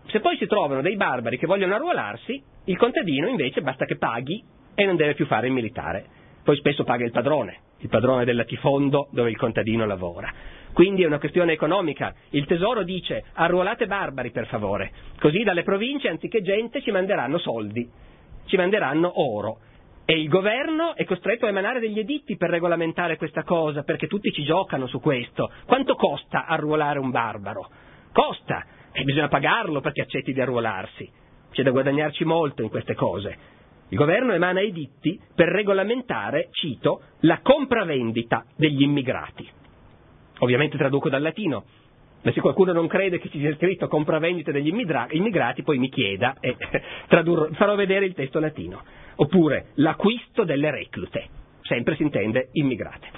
Se 0.07 0.21
poi 0.21 0.39
si 0.39 0.47
trovano 0.47 0.81
dei 0.81 0.97
barbari 0.97 1.37
che 1.37 1.47
vogliono 1.47 1.75
arruolarsi, 1.75 2.43
il 2.65 2.77
contadino 2.79 3.29
invece 3.29 3.61
basta 3.61 3.85
che 3.85 3.99
paghi 3.99 4.43
e 4.75 4.85
non 4.87 4.97
deve 4.97 5.13
più 5.13 5.27
fare 5.27 5.47
il 5.47 5.53
militare. 5.53 6.07
Poi 6.49 6.57
spesso 6.57 6.83
paga 6.83 7.05
il 7.05 7.11
padrone, 7.11 7.59
il 7.81 7.91
padrone 7.91 8.25
del 8.25 8.35
latifondo 8.35 9.09
dove 9.11 9.29
il 9.29 9.37
contadino 9.37 9.85
lavora. 9.85 10.33
Quindi 10.73 11.03
è 11.03 11.07
una 11.07 11.19
questione 11.19 11.53
economica. 11.53 12.15
Il 12.31 12.47
tesoro 12.47 12.85
dice 12.85 13.23
arruolate 13.35 13.87
barbari 13.87 14.31
per 14.31 14.47
favore, 14.47 14.91
così 15.21 15.43
dalle 15.43 15.63
province 15.63 16.09
anziché 16.09 16.41
gente 16.41 16.81
ci 16.81 16.91
manderanno 16.91 17.37
soldi, 17.37 17.87
ci 18.47 18.57
manderanno 18.57 19.21
oro. 19.21 19.59
E 20.07 20.19
il 20.19 20.31
governo 20.31 20.95
è 20.95 21.05
costretto 21.05 21.45
a 21.45 21.51
emanare 21.51 21.81
degli 21.81 21.99
editti 21.99 22.39
per 22.39 22.49
regolamentare 22.49 23.19
questa 23.19 23.43
cosa, 23.43 23.83
perché 23.83 24.07
tutti 24.07 24.33
ci 24.33 24.43
giocano 24.43 24.87
su 24.87 25.01
questo. 25.01 25.53
Quanto 25.67 25.97
costa 25.97 26.47
arruolare 26.47 26.99
un 26.99 27.11
barbaro? 27.11 27.69
Costa, 28.11 28.65
e 28.91 29.05
bisogna 29.05 29.29
pagarlo 29.29 29.83
perché 29.83 30.01
accetti 30.01 30.33
di 30.33 30.41
arruolarsi. 30.41 31.07
C'è 31.51 31.63
da 31.63 31.73
guadagnarci 31.73 32.25
molto 32.25 32.63
in 32.63 32.71
queste 32.71 32.95
cose. 32.95 33.58
Il 33.91 33.97
governo 33.97 34.35
emana 34.35 34.61
editti 34.61 35.19
per 35.35 35.49
regolamentare, 35.49 36.49
cito, 36.51 37.03
la 37.21 37.41
compravendita 37.41 38.45
degli 38.55 38.83
immigrati. 38.83 39.49
Ovviamente 40.41 40.77
traduco 40.77 41.09
dal 41.09 41.23
latino, 41.23 41.65
ma 42.23 42.33
se 42.33 42.41
qualcuno 42.41 42.73
non 42.73 42.87
crede 42.87 43.19
che 43.19 43.31
ci 43.31 43.39
sia 43.39 43.55
scritto 43.55 43.89
compravendita 43.89 44.51
degli 44.51 44.69
immigrati, 44.69 45.63
poi 45.63 45.79
mi 45.79 45.89
chieda 45.89 46.37
e 46.41 46.57
tradurro, 47.09 47.49
farò 47.53 47.75
vedere 47.77 48.05
il 48.05 48.15
testo 48.15 48.39
latino. 48.41 48.83
Oppure 49.17 49.69
l'acquisto 49.75 50.45
delle 50.45 50.71
reclute, 50.71 51.29
sempre 51.63 51.97
si 51.97 52.03
intende 52.03 52.51
immigrate. 52.53 53.09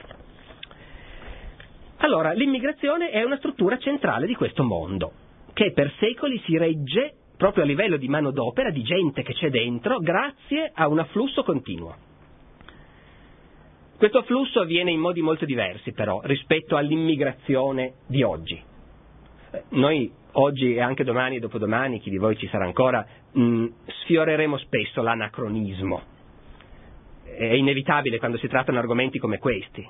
Allora, 1.99 2.33
l'immigrazione 2.33 3.11
è 3.11 3.23
una 3.23 3.37
struttura 3.37 3.77
centrale 3.77 4.27
di 4.27 4.35
questo 4.35 4.63
mondo, 4.63 5.13
che 5.53 5.73
per 5.73 5.93
secoli 5.99 6.41
si 6.47 6.57
regge 6.57 7.15
proprio 7.41 7.65
a 7.65 7.67
livello 7.67 7.97
di 7.97 8.07
manodopera, 8.07 8.69
di 8.69 8.83
gente 8.83 9.23
che 9.23 9.33
c'è 9.33 9.49
dentro, 9.49 9.99
grazie 9.99 10.71
a 10.75 10.87
un 10.89 10.99
afflusso 10.99 11.43
continuo. 11.43 11.97
Questo 13.97 14.19
afflusso 14.19 14.61
avviene 14.61 14.91
in 14.91 15.01
modi 15.01 15.23
molto 15.23 15.47
diversi 15.47 15.93
però 15.93 16.21
rispetto 16.23 16.77
all'immigrazione 16.77 17.95
di 18.07 18.23
oggi. 18.23 18.63
Noi 19.71 20.13
oggi 20.33 20.75
e 20.75 20.83
anche 20.83 21.03
domani 21.03 21.37
e 21.37 21.41
dopodomani, 21.41 21.99
chi 22.01 22.11
di 22.11 22.19
voi 22.19 22.37
ci 22.37 22.47
sarà 22.49 22.67
ancora, 22.67 23.07
mh, 23.33 23.43
mm, 23.43 23.67
sfioreremo 24.03 24.59
spesso 24.59 25.01
l'anacronismo. 25.01 26.03
È 27.25 27.55
inevitabile 27.55 28.19
quando 28.19 28.37
si 28.37 28.49
trattano 28.49 28.79
argomenti 28.79 29.19
come 29.19 29.39
questi. 29.39 29.89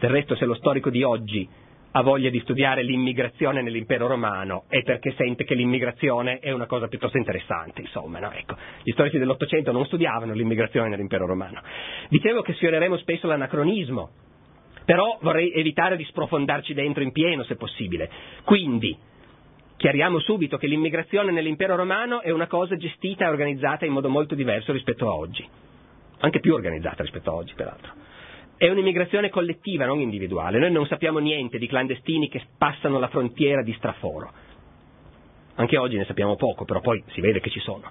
Del 0.00 0.10
resto 0.10 0.34
se 0.34 0.46
lo 0.46 0.54
storico 0.54 0.90
di 0.90 1.04
oggi 1.04 1.48
ha 1.92 2.02
voglia 2.02 2.28
di 2.28 2.40
studiare 2.40 2.82
l'immigrazione 2.82 3.62
nell'impero 3.62 4.06
romano 4.06 4.64
è 4.68 4.82
perché 4.82 5.14
sente 5.16 5.44
che 5.44 5.54
l'immigrazione 5.54 6.38
è 6.38 6.50
una 6.50 6.66
cosa 6.66 6.86
piuttosto 6.86 7.16
interessante, 7.16 7.80
insomma, 7.80 8.18
no? 8.18 8.30
ecco, 8.30 8.56
gli 8.82 8.92
storici 8.92 9.18
dell'Ottocento 9.18 9.72
non 9.72 9.86
studiavano 9.86 10.32
l'immigrazione 10.32 10.88
nell'impero 10.88 11.26
romano. 11.26 11.62
Dicevo 12.08 12.42
che 12.42 12.52
sfioreremo 12.54 12.96
spesso 12.98 13.26
l'anacronismo, 13.26 14.10
però 14.84 15.18
vorrei 15.22 15.52
evitare 15.52 15.96
di 15.96 16.04
sprofondarci 16.04 16.74
dentro 16.74 17.02
in 17.02 17.12
pieno 17.12 17.42
se 17.44 17.56
possibile. 17.56 18.10
Quindi, 18.44 18.96
chiariamo 19.76 20.18
subito 20.18 20.58
che 20.58 20.66
l'immigrazione 20.66 21.32
nell'impero 21.32 21.74
romano 21.74 22.20
è 22.20 22.30
una 22.30 22.46
cosa 22.46 22.76
gestita 22.76 23.24
e 23.24 23.28
organizzata 23.28 23.86
in 23.86 23.92
modo 23.92 24.08
molto 24.10 24.34
diverso 24.34 24.72
rispetto 24.72 25.08
a 25.08 25.14
oggi, 25.14 25.46
anche 26.20 26.40
più 26.40 26.52
organizzata 26.52 27.02
rispetto 27.02 27.30
a 27.30 27.34
oggi, 27.34 27.54
peraltro. 27.54 28.07
È 28.58 28.68
un'immigrazione 28.68 29.30
collettiva, 29.30 29.86
non 29.86 30.00
individuale. 30.00 30.58
Noi 30.58 30.72
non 30.72 30.84
sappiamo 30.86 31.20
niente 31.20 31.58
di 31.58 31.68
clandestini 31.68 32.28
che 32.28 32.42
passano 32.58 32.98
la 32.98 33.06
frontiera 33.06 33.62
di 33.62 33.72
straforo. 33.74 34.32
Anche 35.54 35.78
oggi 35.78 35.96
ne 35.96 36.04
sappiamo 36.04 36.34
poco, 36.34 36.64
però 36.64 36.80
poi 36.80 37.02
si 37.12 37.20
vede 37.20 37.38
che 37.38 37.50
ci 37.50 37.60
sono. 37.60 37.88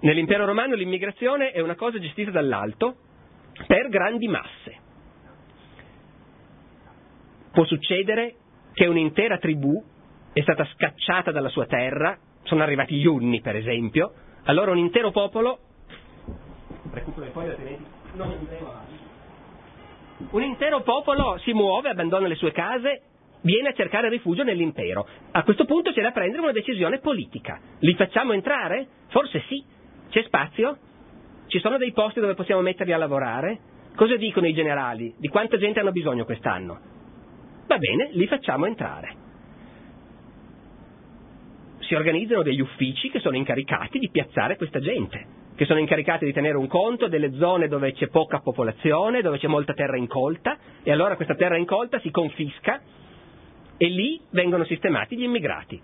Nell'impero 0.00 0.44
romano 0.44 0.74
l'immigrazione 0.74 1.52
è 1.52 1.60
una 1.60 1.76
cosa 1.76 2.00
gestita 2.00 2.32
dall'alto 2.32 2.96
per 3.68 3.88
grandi 3.88 4.26
masse. 4.26 4.76
Può 7.52 7.64
succedere 7.64 8.34
che 8.72 8.86
un'intera 8.86 9.38
tribù 9.38 9.80
è 10.32 10.42
stata 10.42 10.64
scacciata 10.74 11.30
dalla 11.30 11.48
sua 11.48 11.66
terra, 11.66 12.18
sono 12.42 12.64
arrivati 12.64 12.96
gli 12.96 13.06
Unni 13.06 13.40
per 13.40 13.54
esempio, 13.54 14.12
allora 14.42 14.72
un 14.72 14.78
intero 14.78 15.12
popolo 15.12 15.60
recupero 16.92 17.30
foglie 17.32 17.50
altrimenti 17.50 17.84
non 18.14 18.30
andremo 18.30 18.70
avanti 18.70 19.07
un 20.30 20.42
intero 20.42 20.82
popolo 20.82 21.38
si 21.38 21.52
muove, 21.52 21.90
abbandona 21.90 22.26
le 22.26 22.34
sue 22.34 22.52
case, 22.52 23.02
viene 23.42 23.68
a 23.68 23.72
cercare 23.72 24.08
rifugio 24.08 24.42
nell'impero. 24.42 25.06
A 25.30 25.42
questo 25.44 25.64
punto 25.64 25.92
c'è 25.92 26.02
da 26.02 26.10
prendere 26.10 26.42
una 26.42 26.52
decisione 26.52 26.98
politica. 26.98 27.60
Li 27.80 27.94
facciamo 27.94 28.32
entrare? 28.32 28.86
Forse 29.08 29.42
sì. 29.48 29.64
C'è 30.10 30.22
spazio? 30.24 30.78
Ci 31.46 31.60
sono 31.60 31.78
dei 31.78 31.92
posti 31.92 32.20
dove 32.20 32.34
possiamo 32.34 32.60
metterli 32.60 32.92
a 32.92 32.98
lavorare? 32.98 33.58
Cosa 33.94 34.16
dicono 34.16 34.46
i 34.46 34.54
generali? 34.54 35.14
Di 35.18 35.28
quanta 35.28 35.56
gente 35.56 35.80
hanno 35.80 35.92
bisogno 35.92 36.24
quest'anno? 36.24 36.80
Va 37.66 37.78
bene, 37.78 38.10
li 38.12 38.26
facciamo 38.26 38.66
entrare. 38.66 39.16
Si 41.80 41.94
organizzano 41.94 42.42
degli 42.42 42.60
uffici 42.60 43.08
che 43.08 43.20
sono 43.20 43.36
incaricati 43.36 43.98
di 43.98 44.10
piazzare 44.10 44.56
questa 44.56 44.80
gente 44.80 45.37
che 45.58 45.64
sono 45.64 45.80
incaricati 45.80 46.24
di 46.24 46.32
tenere 46.32 46.56
un 46.56 46.68
conto 46.68 47.08
delle 47.08 47.34
zone 47.34 47.66
dove 47.66 47.92
c'è 47.92 48.06
poca 48.06 48.38
popolazione, 48.38 49.22
dove 49.22 49.38
c'è 49.38 49.48
molta 49.48 49.74
terra 49.74 49.96
incolta, 49.96 50.56
e 50.84 50.92
allora 50.92 51.16
questa 51.16 51.34
terra 51.34 51.56
incolta 51.56 51.98
si 51.98 52.12
confisca 52.12 52.80
e 53.76 53.86
lì 53.88 54.20
vengono 54.30 54.62
sistemati 54.64 55.16
gli 55.16 55.24
immigrati. 55.24 55.82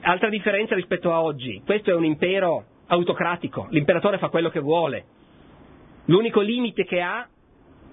Altra 0.00 0.30
differenza 0.30 0.74
rispetto 0.74 1.12
a 1.12 1.20
oggi, 1.20 1.60
questo 1.62 1.90
è 1.90 1.94
un 1.94 2.06
impero 2.06 2.64
autocratico, 2.86 3.66
l'imperatore 3.68 4.16
fa 4.16 4.30
quello 4.30 4.48
che 4.48 4.60
vuole, 4.60 5.04
l'unico 6.06 6.40
limite 6.40 6.86
che 6.86 7.02
ha 7.02 7.28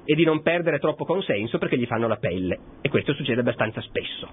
è 0.06 0.14
di 0.14 0.24
non 0.24 0.42
perdere 0.42 0.80
troppo 0.80 1.04
consenso 1.04 1.58
perché 1.58 1.78
gli 1.78 1.86
fanno 1.86 2.08
la 2.08 2.16
pelle 2.16 2.60
e 2.80 2.88
questo 2.88 3.12
succede 3.14 3.42
abbastanza 3.42 3.82
spesso. 3.82 4.30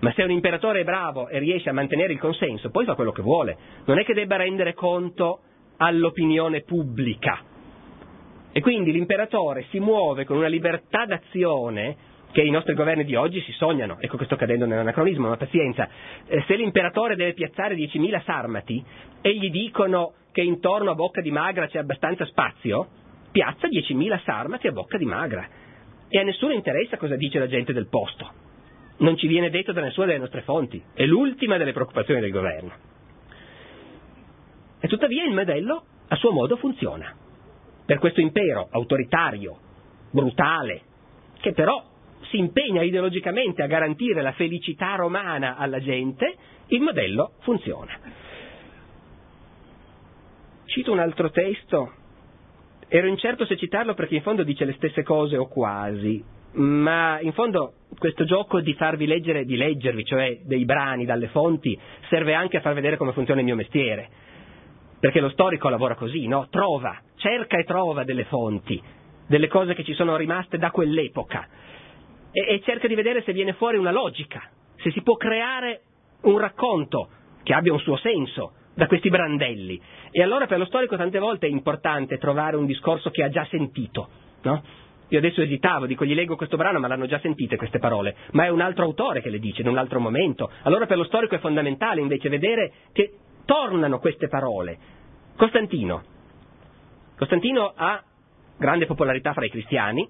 Ma 0.00 0.12
se 0.12 0.24
un 0.24 0.30
imperatore 0.30 0.80
è 0.80 0.84
bravo 0.84 1.28
e 1.28 1.38
riesce 1.38 1.70
a 1.70 1.72
mantenere 1.72 2.12
il 2.12 2.18
consenso, 2.18 2.68
poi 2.68 2.84
fa 2.84 2.94
quello 2.94 3.12
che 3.12 3.22
vuole, 3.22 3.56
non 3.86 3.98
è 3.98 4.04
che 4.04 4.12
debba 4.12 4.36
rendere 4.36 4.74
conto 4.74 5.40
all'opinione 5.82 6.62
pubblica. 6.62 7.40
E 8.52 8.60
quindi 8.60 8.92
l'imperatore 8.92 9.66
si 9.70 9.78
muove 9.78 10.24
con 10.24 10.36
una 10.36 10.48
libertà 10.48 11.06
d'azione 11.06 12.08
che 12.32 12.42
i 12.42 12.50
nostri 12.50 12.74
governi 12.74 13.04
di 13.04 13.14
oggi 13.14 13.40
si 13.42 13.52
sognano. 13.52 13.96
Ecco 14.00 14.16
che 14.16 14.24
sto 14.24 14.36
cadendo 14.36 14.66
nell'anacronismo, 14.66 15.28
ma 15.28 15.36
pazienza. 15.36 15.88
Eh, 16.26 16.44
se 16.46 16.56
l'imperatore 16.56 17.16
deve 17.16 17.32
piazzare 17.32 17.74
10.000 17.74 18.22
sarmati 18.24 18.84
e 19.20 19.34
gli 19.36 19.50
dicono 19.50 20.14
che 20.32 20.42
intorno 20.42 20.90
a 20.90 20.94
Bocca 20.94 21.20
di 21.20 21.30
Magra 21.30 21.66
c'è 21.66 21.78
abbastanza 21.78 22.24
spazio, 22.26 22.88
piazza 23.32 23.66
10.000 23.66 24.22
sarmati 24.22 24.66
a 24.66 24.72
Bocca 24.72 24.98
di 24.98 25.06
Magra. 25.06 25.48
E 26.08 26.18
a 26.18 26.22
nessuno 26.22 26.52
interessa 26.52 26.96
cosa 26.96 27.16
dice 27.16 27.38
la 27.38 27.48
gente 27.48 27.72
del 27.72 27.88
posto. 27.88 28.28
Non 28.98 29.16
ci 29.16 29.28
viene 29.28 29.48
detto 29.48 29.72
da 29.72 29.80
nessuna 29.80 30.06
delle 30.06 30.18
nostre 30.18 30.42
fonti. 30.42 30.82
È 30.92 31.04
l'ultima 31.04 31.56
delle 31.56 31.72
preoccupazioni 31.72 32.20
del 32.20 32.32
governo. 32.32 32.89
E 34.80 34.88
tuttavia 34.88 35.24
il 35.24 35.34
modello 35.34 35.84
a 36.08 36.16
suo 36.16 36.32
modo 36.32 36.56
funziona. 36.56 37.14
Per 37.84 37.98
questo 37.98 38.20
impero 38.20 38.68
autoritario, 38.70 39.58
brutale, 40.10 40.82
che 41.40 41.52
però 41.52 41.84
si 42.30 42.38
impegna 42.38 42.82
ideologicamente 42.82 43.62
a 43.62 43.66
garantire 43.66 44.22
la 44.22 44.32
felicità 44.32 44.94
romana 44.94 45.56
alla 45.56 45.80
gente, 45.80 46.36
il 46.68 46.80
modello 46.80 47.32
funziona. 47.40 47.98
Cito 50.66 50.92
un 50.92 51.00
altro 51.00 51.30
testo, 51.30 51.92
ero 52.88 53.06
incerto 53.08 53.44
se 53.44 53.56
citarlo 53.56 53.94
perché 53.94 54.16
in 54.16 54.22
fondo 54.22 54.44
dice 54.44 54.64
le 54.64 54.74
stesse 54.74 55.02
cose 55.02 55.36
o 55.36 55.48
quasi, 55.48 56.22
ma 56.52 57.20
in 57.20 57.32
fondo 57.32 57.74
questo 57.98 58.24
gioco 58.24 58.60
di 58.60 58.74
farvi 58.74 59.06
leggere, 59.06 59.44
di 59.44 59.56
leggervi, 59.56 60.04
cioè 60.04 60.40
dei 60.44 60.64
brani 60.64 61.04
dalle 61.04 61.28
fonti, 61.28 61.78
serve 62.08 62.34
anche 62.34 62.56
a 62.56 62.60
far 62.60 62.74
vedere 62.74 62.96
come 62.96 63.12
funziona 63.12 63.40
il 63.40 63.46
mio 63.46 63.56
mestiere. 63.56 64.08
Perché 65.00 65.20
lo 65.20 65.30
storico 65.30 65.70
lavora 65.70 65.94
così, 65.94 66.26
no? 66.26 66.48
Trova, 66.50 67.00
cerca 67.16 67.56
e 67.56 67.64
trova 67.64 68.04
delle 68.04 68.24
fonti, 68.24 68.80
delle 69.26 69.48
cose 69.48 69.74
che 69.74 69.82
ci 69.82 69.94
sono 69.94 70.16
rimaste 70.16 70.58
da 70.58 70.70
quell'epoca 70.70 71.48
e, 72.32 72.54
e 72.54 72.60
cerca 72.60 72.86
di 72.86 72.94
vedere 72.94 73.22
se 73.22 73.32
viene 73.32 73.54
fuori 73.54 73.78
una 73.78 73.92
logica, 73.92 74.42
se 74.76 74.90
si 74.90 75.02
può 75.02 75.16
creare 75.16 75.82
un 76.22 76.38
racconto 76.38 77.08
che 77.42 77.54
abbia 77.54 77.72
un 77.72 77.80
suo 77.80 77.96
senso 77.96 78.52
da 78.74 78.86
questi 78.86 79.08
brandelli. 79.08 79.80
E 80.10 80.22
allora 80.22 80.46
per 80.46 80.58
lo 80.58 80.66
storico 80.66 80.96
tante 80.96 81.18
volte 81.18 81.46
è 81.46 81.50
importante 81.50 82.18
trovare 82.18 82.56
un 82.56 82.66
discorso 82.66 83.10
che 83.10 83.22
ha 83.22 83.30
già 83.30 83.46
sentito, 83.50 84.08
no? 84.42 84.62
Io 85.08 85.18
adesso 85.18 85.42
esitavo, 85.42 85.86
dico 85.86 86.04
gli 86.04 86.14
leggo 86.14 86.36
questo 86.36 86.56
brano, 86.56 86.78
ma 86.78 86.86
l'hanno 86.86 87.06
già 87.06 87.18
sentite 87.18 87.56
queste 87.56 87.80
parole, 87.80 88.14
ma 88.32 88.44
è 88.44 88.48
un 88.48 88.60
altro 88.60 88.84
autore 88.84 89.20
che 89.20 89.28
le 89.30 89.40
dice 89.40 89.62
in 89.62 89.68
un 89.68 89.76
altro 89.76 89.98
momento. 89.98 90.50
Allora 90.62 90.86
per 90.86 90.98
lo 90.98 91.04
storico 91.04 91.34
è 91.34 91.40
fondamentale 91.40 92.00
invece 92.00 92.28
vedere 92.28 92.72
che 92.92 93.12
tornano 93.44 93.98
queste 93.98 94.28
parole. 94.28 94.78
Costantino. 95.36 96.02
Costantino 97.16 97.72
ha 97.74 98.02
grande 98.56 98.86
popolarità 98.86 99.32
fra 99.32 99.44
i 99.44 99.50
cristiani, 99.50 100.08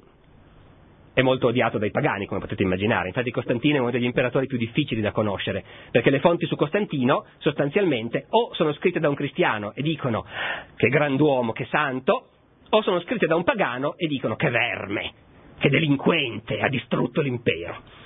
è 1.13 1.23
molto 1.23 1.49
odiato 1.49 1.79
dai 1.79 1.91
pagani, 1.91 2.27
come 2.27 2.41
potete 2.41 2.63
immaginare. 2.63 3.09
Infatti 3.09 3.31
Costantino 3.31 3.77
è 3.77 3.81
uno 3.81 3.91
degli 3.91 4.05
imperatori 4.05 4.47
più 4.47 4.59
difficili 4.59 5.01
da 5.01 5.13
conoscere, 5.13 5.65
perché 5.91 6.11
le 6.11 6.21
fonti 6.21 6.47
su 6.47 6.57
Costantino 6.57 7.27
sostanzialmente 7.39 8.27
o 8.31 8.55
sono 8.55 8.73
scritte 8.75 9.01
da 9.01 9.09
un 9.09 9.15
cristiano 9.15 9.73
e 9.75 9.83
dicono 9.83 10.25
che 10.77 10.89
grand'uomo, 10.89 11.53
che 11.53 11.67
santo, 11.67 12.29
o 12.69 12.83
sono 12.83 13.01
scritte 13.01 13.27
da 13.27 13.35
un 13.35 13.45
pagano 13.45 13.97
e 13.97 14.07
dicono 14.07 14.37
che 14.37 14.51
verme, 14.51 15.13
che 15.59 15.69
delinquente, 15.69 16.61
ha 16.61 16.69
distrutto 16.69 17.21
l'impero. 17.21 18.00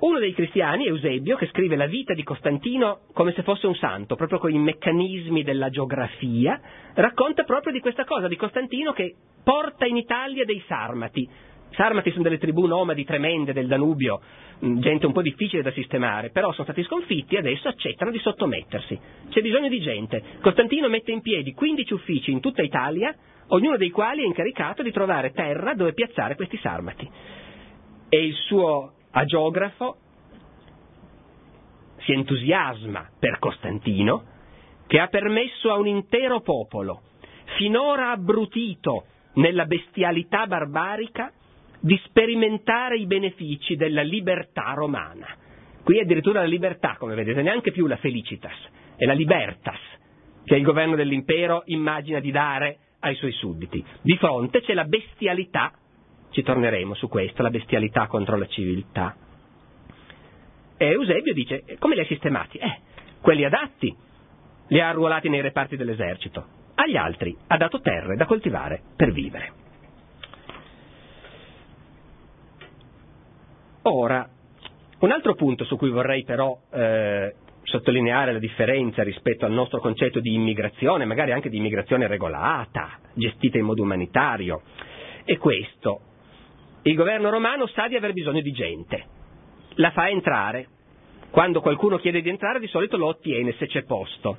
Uno 0.00 0.18
dei 0.18 0.34
cristiani, 0.34 0.86
Eusebio, 0.86 1.36
che 1.36 1.46
scrive 1.46 1.76
la 1.76 1.86
vita 1.86 2.14
di 2.14 2.22
Costantino 2.22 3.00
come 3.12 3.32
se 3.32 3.42
fosse 3.42 3.66
un 3.66 3.76
santo, 3.76 4.16
proprio 4.16 4.38
con 4.38 4.52
i 4.52 4.58
meccanismi 4.58 5.42
della 5.42 5.70
geografia, 5.70 6.60
racconta 6.94 7.44
proprio 7.44 7.72
di 7.72 7.80
questa 7.80 8.04
cosa 8.04 8.26
di 8.26 8.36
Costantino 8.36 8.92
che 8.92 9.14
porta 9.42 9.86
in 9.86 9.96
Italia 9.96 10.44
dei 10.44 10.62
sarmati. 10.66 11.28
Sarmati 11.70 12.10
sono 12.10 12.22
delle 12.22 12.38
tribù 12.38 12.66
nomadi 12.66 13.04
tremende 13.04 13.52
del 13.52 13.66
Danubio, 13.66 14.20
gente 14.58 15.06
un 15.06 15.12
po' 15.12 15.22
difficile 15.22 15.62
da 15.62 15.72
sistemare, 15.72 16.30
però 16.30 16.52
sono 16.52 16.64
stati 16.64 16.84
sconfitti 16.84 17.34
e 17.34 17.38
adesso 17.38 17.68
accettano 17.68 18.10
di 18.10 18.18
sottomettersi. 18.18 18.98
C'è 19.30 19.40
bisogno 19.40 19.68
di 19.68 19.80
gente. 19.80 20.22
Costantino 20.40 20.88
mette 20.88 21.12
in 21.12 21.20
piedi 21.20 21.52
15 21.52 21.94
uffici 21.94 22.30
in 22.30 22.40
tutta 22.40 22.62
Italia 22.62 23.14
ognuno 23.48 23.76
dei 23.76 23.90
quali 23.90 24.22
è 24.22 24.26
incaricato 24.26 24.82
di 24.82 24.92
trovare 24.92 25.32
terra 25.32 25.74
dove 25.74 25.94
piazzare 25.94 26.36
questi 26.36 26.58
sarmati. 26.58 27.08
E 28.08 28.24
il 28.24 28.34
suo 28.34 28.92
agiografo 29.14 29.96
si 31.98 32.12
entusiasma 32.12 33.08
per 33.18 33.38
Costantino, 33.38 34.24
che 34.86 35.00
ha 35.00 35.08
permesso 35.08 35.72
a 35.72 35.78
un 35.78 35.86
intero 35.86 36.40
popolo, 36.40 37.02
finora 37.56 38.10
abbrutito 38.10 39.06
nella 39.34 39.64
bestialità 39.64 40.46
barbarica, 40.46 41.32
di 41.80 42.00
sperimentare 42.04 42.96
i 42.96 43.06
benefici 43.06 43.76
della 43.76 44.02
libertà 44.02 44.72
romana. 44.74 45.26
Qui 45.82 46.00
addirittura 46.00 46.40
la 46.40 46.46
libertà, 46.46 46.96
come 46.98 47.14
vedete, 47.14 47.42
neanche 47.42 47.72
più 47.72 47.86
la 47.86 47.96
felicitas, 47.96 48.56
è 48.96 49.04
la 49.04 49.12
libertas 49.12 49.78
che 50.44 50.56
il 50.56 50.62
governo 50.62 50.96
dell'impero 50.96 51.62
immagina 51.66 52.20
di 52.20 52.30
dare 52.30 52.78
ai 53.00 53.14
suoi 53.16 53.32
sudditi. 53.32 53.84
Di 54.00 54.16
fronte 54.16 54.62
c'è 54.62 54.72
la 54.72 54.84
bestialità, 54.84 55.72
ci 56.34 56.42
torneremo 56.42 56.94
su 56.94 57.08
questo, 57.08 57.42
la 57.42 57.50
bestialità 57.50 58.08
contro 58.08 58.36
la 58.36 58.46
civiltà. 58.46 59.14
E 60.76 60.86
Eusebio 60.86 61.32
dice, 61.32 61.62
come 61.78 61.94
li 61.94 62.00
ha 62.00 62.06
sistemati? 62.06 62.58
Eh, 62.58 62.80
quelli 63.20 63.44
adatti 63.44 63.96
li 64.66 64.80
ha 64.80 64.88
arruolati 64.88 65.28
nei 65.28 65.40
reparti 65.40 65.76
dell'esercito, 65.76 66.44
agli 66.74 66.96
altri 66.96 67.36
ha 67.46 67.56
dato 67.56 67.80
terre 67.80 68.16
da 68.16 68.26
coltivare 68.26 68.82
per 68.96 69.12
vivere. 69.12 69.52
Ora, 73.82 74.28
un 74.98 75.10
altro 75.12 75.34
punto 75.34 75.64
su 75.64 75.76
cui 75.76 75.90
vorrei 75.90 76.24
però 76.24 76.58
eh, 76.72 77.34
sottolineare 77.62 78.32
la 78.32 78.38
differenza 78.40 79.04
rispetto 79.04 79.44
al 79.44 79.52
nostro 79.52 79.78
concetto 79.78 80.18
di 80.18 80.34
immigrazione, 80.34 81.04
magari 81.04 81.30
anche 81.30 81.48
di 81.48 81.58
immigrazione 81.58 82.08
regolata, 82.08 82.98
gestita 83.12 83.58
in 83.58 83.66
modo 83.66 83.82
umanitario. 83.82 84.62
E 85.24 85.38
questo, 85.38 86.00
il 86.84 86.94
governo 86.94 87.30
romano 87.30 87.66
sa 87.68 87.88
di 87.88 87.96
aver 87.96 88.12
bisogno 88.12 88.40
di 88.40 88.52
gente, 88.52 89.06
la 89.76 89.90
fa 89.90 90.08
entrare, 90.08 90.68
quando 91.30 91.60
qualcuno 91.60 91.98
chiede 91.98 92.20
di 92.20 92.28
entrare 92.28 92.60
di 92.60 92.66
solito 92.66 92.96
lo 92.96 93.06
ottiene 93.06 93.54
se 93.58 93.66
c'è 93.66 93.84
posto. 93.84 94.36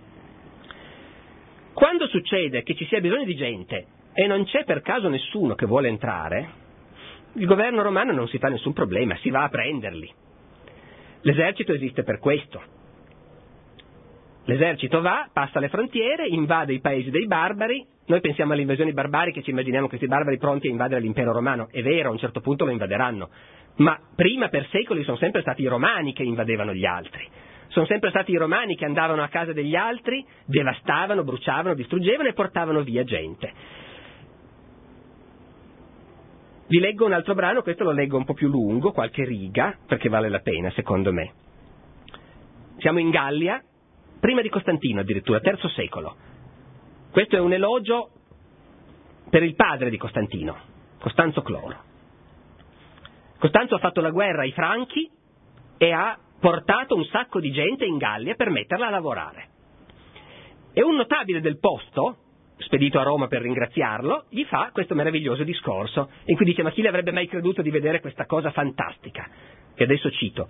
Quando 1.74 2.08
succede 2.08 2.64
che 2.64 2.76
ci 2.76 2.86
sia 2.86 3.02
bisogno 3.02 3.26
di 3.26 3.36
gente 3.36 3.88
e 4.14 4.28
non 4.28 4.46
c'è 4.46 4.64
per 4.64 4.82
caso 4.82 5.10
nessuno 5.10 5.56
che 5.56 5.66
vuole 5.66 5.88
entrare, 5.90 6.64
il 7.34 7.46
governo 7.48 7.82
romano 7.82 8.14
non 8.14 8.28
si 8.28 8.38
fa 8.38 8.48
nessun 8.48 8.74
problema, 8.74 9.18
si 9.18 9.30
va 9.30 9.44
a 9.44 9.50
prenderli. 9.50 10.10
L'esercito 11.22 11.74
esiste 11.74 12.04
per 12.04 12.20
questo, 12.20 12.62
L'esercito 14.46 15.02
va, 15.02 15.28
passa 15.34 15.60
le 15.60 15.70
frontiere, 15.70 16.28
invade 16.28 16.74
i 16.74 16.80
paesi 16.80 17.10
dei 17.10 17.26
barbari. 17.26 17.84
Noi 18.06 18.22
pensiamo 18.22 18.54
alle 18.54 18.62
invasioni 18.62 18.94
barbariche, 18.94 19.42
ci 19.42 19.50
immaginiamo 19.50 19.88
questi 19.88 20.06
barbari 20.06 20.38
pronti 20.38 20.68
a 20.68 20.72
invadere 20.72 21.02
l'impero 21.02 21.32
romano. 21.32 21.68
È 21.72 21.82
vero, 21.82 22.10
a 22.10 22.12
un 22.12 22.20
certo 22.20 22.42
punto 22.42 22.64
lo 22.64 22.72
invaderanno. 22.72 23.30
Ma 23.78 24.00
prima 24.16 24.48
per 24.50 24.68
secoli 24.70 25.04
sono 25.04 25.18
sempre 25.18 25.42
stati 25.42 25.64
i 25.64 25.68
romani 25.68 26.14
che 26.14 26.22
invadevano 26.22 26.74
gli 26.74 26.86
altri. 26.86 27.28
Sono 27.70 27.88
sempre 27.88 28.12
stati 28.12 28.32
i 28.32 28.38
romani 28.38 28.76
che 28.76 28.86
andavano 28.86 29.24
a 29.24 29.28
casa 29.30 29.52
degli 29.52 29.76
altri, 29.76 30.24
devastavano, 30.46 31.24
bruciavano, 31.24 31.74
distruggevano 31.74 32.30
e 32.30 32.34
portavano 32.34 32.84
via 32.84 33.04
gente. 33.04 33.52
Vi 36.68 36.80
leggo 36.80 37.06
un 37.06 37.14
altro 37.14 37.34
brano, 37.34 37.64
questo 37.64 37.84
lo 37.84 37.92
leggo 37.92 38.18
un 38.18 38.26
po' 38.26 38.34
più 38.34 38.48
lungo, 38.48 38.92
qualche 38.92 39.26
riga, 39.26 39.76
perché 39.88 40.08
vale 40.08 40.30
la 40.30 40.40
pena, 40.40 40.70
secondo 40.72 41.12
me. 41.12 41.34
Siamo 42.78 43.00
in 43.00 43.10
Gallia, 43.10 43.62
prima 44.26 44.42
di 44.42 44.50
Costantino 44.50 45.02
addirittura, 45.02 45.40
terzo 45.40 45.70
secolo. 45.70 46.16
Questo 47.12 47.36
è 47.36 47.40
un 47.40 47.54
elogio 47.54 48.10
per 49.30 49.44
il 49.44 49.54
padre 49.54 49.92
di 49.92 49.98
Costantino, 49.98 50.58
Costanzo 51.00 51.44
Cloro. 51.44 51.84
Costanzo 53.38 53.76
ha 53.76 53.78
fatto 53.78 54.02
la 54.02 54.10
guerra 54.10 54.42
ai 54.42 54.52
Franchi 54.52 55.08
e 55.78 55.92
ha 55.92 56.18
portato 56.40 56.96
un 56.96 57.06
sacco 57.06 57.40
di 57.40 57.52
gente 57.52 57.86
in 57.86 57.98
Gallia 57.98 58.34
per 58.34 58.50
metterla 58.50 58.88
a 58.88 58.90
lavorare. 58.90 59.50
E 60.74 60.82
un 60.82 60.96
notabile 60.96 61.40
del 61.40 61.60
posto, 61.60 62.18
spedito 62.58 62.98
a 62.98 63.04
Roma 63.04 63.28
per 63.28 63.44
ringraziarlo, 63.44 64.26
gli 64.30 64.44
fa 64.46 64.72
questo 64.74 64.96
meraviglioso 64.96 65.44
discorso, 65.44 66.10
in 66.26 66.36
cui 66.36 66.46
dice 66.46 66.64
ma 66.64 66.72
chi 66.72 66.82
le 66.82 66.88
avrebbe 66.88 67.12
mai 67.12 67.28
creduto 67.28 67.62
di 67.62 67.70
vedere 67.70 68.02
questa 68.02 68.26
cosa 68.26 68.50
fantastica? 68.50 69.30
Che 69.76 69.84
adesso 69.84 70.10
cito. 70.10 70.50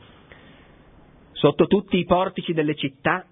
Sotto 1.34 1.68
tutti 1.68 1.98
i 1.98 2.06
portici 2.06 2.54
delle 2.54 2.76
città 2.76 3.26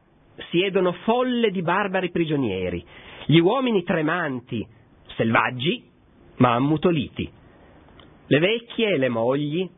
siedono 0.49 0.93
folle 1.03 1.51
di 1.51 1.61
barbari 1.61 2.11
prigionieri, 2.11 2.83
gli 3.25 3.39
uomini 3.39 3.83
tremanti, 3.83 4.65
selvaggi, 5.15 5.83
ma 6.37 6.53
ammutoliti, 6.53 7.29
le 8.27 8.39
vecchie 8.39 8.89
e 8.89 8.97
le 8.97 9.09
mogli, 9.09 9.69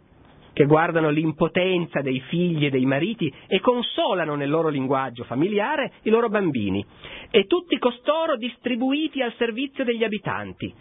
che 0.54 0.66
guardano 0.66 1.10
l'impotenza 1.10 2.00
dei 2.00 2.22
figli 2.22 2.66
e 2.66 2.70
dei 2.70 2.86
mariti 2.86 3.32
e 3.46 3.60
consolano 3.60 4.36
nel 4.36 4.50
loro 4.50 4.70
linguaggio 4.70 5.26
familiare 5.26 5.96
i 6.04 6.10
loro 6.10 6.30
bambini, 6.30 6.84
e 7.30 7.46
tutti 7.46 7.78
costoro 7.78 8.38
distribuiti 8.38 9.22
al 9.22 9.34
servizio 9.38 9.84
degli 9.84 10.06
abitanti, 10.06 10.74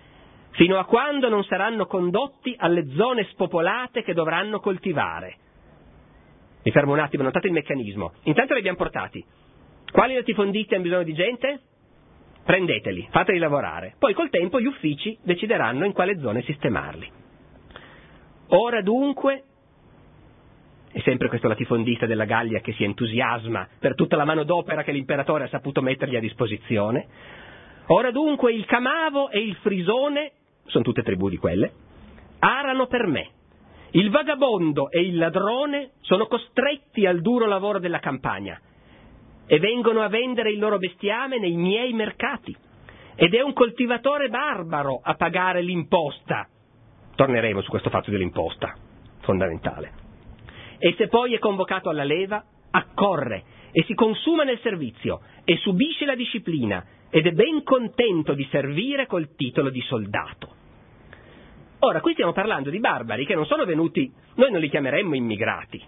fino 0.51 0.79
a 0.79 0.85
quando 0.85 1.29
non 1.29 1.43
saranno 1.43 1.87
condotti 1.87 2.55
alle 2.57 2.87
zone 2.95 3.25
spopolate 3.31 4.05
che 4.05 4.15
dovranno 4.15 4.61
coltivare. 4.61 5.39
Mi 6.63 6.71
fermo 6.71 6.93
un 6.93 7.01
attimo, 7.01 7.25
notate 7.25 7.49
il 7.49 7.53
meccanismo. 7.53 8.13
Intanto 8.23 8.55
li 8.55 8.61
abbiamo 8.61 8.79
portati. 8.79 9.23
Quali 9.95 10.15
latifondisti 10.15 10.75
hanno 10.75 10.83
bisogno 10.83 11.05
di 11.05 11.15
gente? 11.15 11.61
Prendeteli, 12.45 13.07
fateli 13.13 13.39
lavorare. 13.39 13.95
Poi 13.97 14.13
col 14.13 14.29
tempo 14.29 14.61
gli 14.61 14.67
uffici 14.67 15.17
decideranno 15.23 15.85
in 15.85 15.93
quale 15.93 16.19
zone 16.19 16.43
sistemarli. 16.43 17.09
Ora 18.49 18.83
dunque, 18.83 19.45
è 20.91 20.99
sempre 21.03 21.29
questo 21.29 21.47
latifondista 21.47 22.07
della 22.07 22.25
Gallia 22.25 22.59
che 22.59 22.73
si 22.73 22.83
entusiasma 22.83 23.69
per 23.79 23.95
tutta 23.95 24.17
la 24.17 24.25
manodopera 24.25 24.83
che 24.83 24.91
l'imperatore 24.91 25.45
ha 25.45 25.49
saputo 25.49 25.81
mettergli 25.81 26.17
a 26.17 26.21
disposizione, 26.21 27.07
ora 27.87 28.11
dunque 28.11 28.53
il 28.53 28.65
Camavo 28.65 29.31
e 29.31 29.39
il 29.39 29.55
Frisone, 29.61 30.33
sono 30.65 30.83
tutte 30.83 31.05
tribù 31.05 31.29
di 31.29 31.37
quelle, 31.37 31.73
arano 32.41 32.89
per 32.89 33.07
me. 33.07 33.31
Il 33.93 34.11
vagabondo 34.11 34.91
e 34.91 35.03
il 35.03 35.17
ladrone 35.17 35.93
sono 36.01 36.27
costretti 36.27 37.07
al 37.07 37.21
duro 37.21 37.47
lavoro 37.47 37.79
della 37.79 38.01
campagna 38.01 38.61
e 39.47 39.59
vengono 39.59 40.01
a 40.03 40.09
vendere 40.09 40.51
il 40.51 40.59
loro 40.59 40.79
bestiame 40.79 41.39
nei 41.39 41.57
miei 41.57 41.93
mercati. 41.93 42.55
Ed 43.17 43.35
è 43.35 43.41
un 43.41 43.53
coltivatore 43.53 44.29
barbaro 44.29 45.01
a 45.03 45.15
pagare 45.15 45.63
l'imposta 45.63 46.49
Torneremo 47.15 47.61
su 47.63 47.71
questo 47.71 47.91
fatto 47.91 48.11
dell'imposta, 48.11 48.75
fondamentale. 49.21 50.03
E 50.79 50.95
se 50.99 51.09
poi 51.09 51.35
è 51.35 51.39
convocato 51.39 51.89
alla 51.89 52.05
leva, 52.05 52.45
accorre 52.71 53.45
e 53.71 53.85
si 53.85 53.95
consuma 53.95 54.43
nel 54.43 54.59
servizio 54.61 55.21
e 55.45 55.57
subisce 55.59 56.05
la 56.05 56.17
disciplina 56.17 56.85
ed 57.11 57.27
è 57.27 57.31
ben 57.31 57.63
contento 57.63 58.35
di 58.35 58.47
servire 58.51 59.07
col 59.07 59.35
titolo 59.37 59.71
di 59.71 59.81
soldato. 59.83 60.63
Ora, 61.81 62.01
qui 62.01 62.13
stiamo 62.15 62.33
parlando 62.33 62.71
di 62.71 62.81
barbari 62.81 63.27
che 63.27 63.35
non 63.35 63.47
sono 63.47 63.65
venuti, 63.65 64.11
noi 64.37 64.51
non 64.51 64.61
li 64.61 64.69
chiameremmo 64.69 65.15
immigrati, 65.15 65.81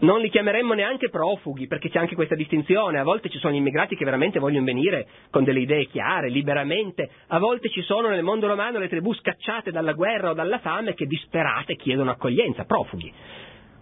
non 0.00 0.20
li 0.20 0.30
chiameremmo 0.30 0.74
neanche 0.74 1.10
profughi, 1.10 1.66
perché 1.66 1.88
c'è 1.88 1.98
anche 1.98 2.14
questa 2.14 2.34
distinzione. 2.34 2.98
A 2.98 3.04
volte 3.04 3.28
ci 3.28 3.38
sono 3.38 3.54
immigrati 3.54 3.94
che 3.94 4.04
veramente 4.04 4.40
vogliono 4.40 4.64
venire 4.64 5.06
con 5.30 5.44
delle 5.44 5.60
idee 5.60 5.86
chiare, 5.86 6.28
liberamente. 6.28 7.08
A 7.28 7.38
volte 7.38 7.68
ci 7.68 7.82
sono 7.82 8.08
nel 8.08 8.22
mondo 8.22 8.46
romano 8.46 8.78
le 8.78 8.88
tribù 8.88 9.14
scacciate 9.14 9.70
dalla 9.70 9.92
guerra 9.92 10.30
o 10.30 10.34
dalla 10.34 10.58
fame 10.58 10.94
che 10.94 11.06
disperate 11.06 11.76
chiedono 11.76 12.10
accoglienza, 12.10 12.64
profughi. 12.64 13.12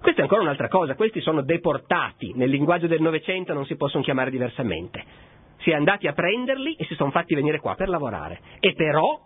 Questa 0.01 0.21
è 0.21 0.23
ancora 0.23 0.43
un'altra 0.43 0.69
cosa, 0.69 0.95
questi 0.95 1.21
sono 1.21 1.43
deportati, 1.43 2.33
nel 2.35 2.49
linguaggio 2.49 2.87
del 2.87 3.03
Novecento 3.03 3.53
non 3.53 3.67
si 3.67 3.77
possono 3.77 4.03
chiamare 4.03 4.31
diversamente. 4.31 5.05
Si 5.59 5.71
è 5.71 5.75
andati 5.75 6.07
a 6.07 6.15
prenderli 6.15 6.75
e 6.75 6.85
si 6.85 6.95
sono 6.95 7.11
fatti 7.11 7.35
venire 7.35 7.61
qua 7.61 7.75
per 7.75 7.91
lavorare. 7.91 8.41
E 8.61 8.73
però, 8.73 9.21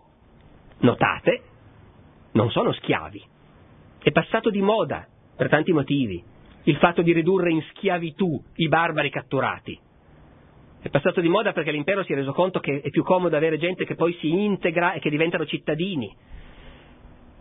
notate, 0.79 1.41
non 2.33 2.51
sono 2.51 2.73
schiavi. 2.73 3.23
È 4.03 4.11
passato 4.11 4.49
di 4.49 4.61
moda 4.61 5.07
per 5.35 5.47
tanti 5.47 5.71
motivi 5.71 6.33
il 6.65 6.77
fatto 6.77 7.01
di 7.01 7.13
ridurre 7.13 7.51
in 7.51 7.61
schiavitù 7.69 8.41
i 8.55 8.67
barbari 8.67 9.09
catturati. 9.09 9.79
È 10.81 10.89
passato 10.89 11.21
di 11.21 11.27
moda 11.27 11.51
perché 11.51 11.71
l'impero 11.71 12.03
si 12.03 12.13
è 12.13 12.15
reso 12.15 12.31
conto 12.31 12.59
che 12.59 12.81
è 12.81 12.89
più 12.89 13.03
comodo 13.03 13.35
avere 13.35 13.57
gente 13.57 13.85
che 13.85 13.95
poi 13.95 14.13
si 14.19 14.29
integra 14.29 14.93
e 14.93 14.99
che 14.99 15.09
diventano 15.09 15.45
cittadini. 15.45 16.15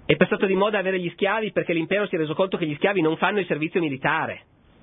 È 0.06 0.16
passato 0.16 0.46
di 0.46 0.54
moda 0.54 0.78
avere 0.78 1.00
gli 1.00 1.10
schiavi 1.10 1.52
perché 1.52 1.72
l'impero 1.72 2.06
si 2.06 2.14
è 2.14 2.18
reso 2.18 2.34
conto 2.34 2.56
che 2.56 2.66
gli 2.66 2.74
schiavi 2.74 3.00
non 3.00 3.16
fanno 3.16 3.40
il 3.40 3.46
servizio 3.46 3.80
militare, 3.80 4.42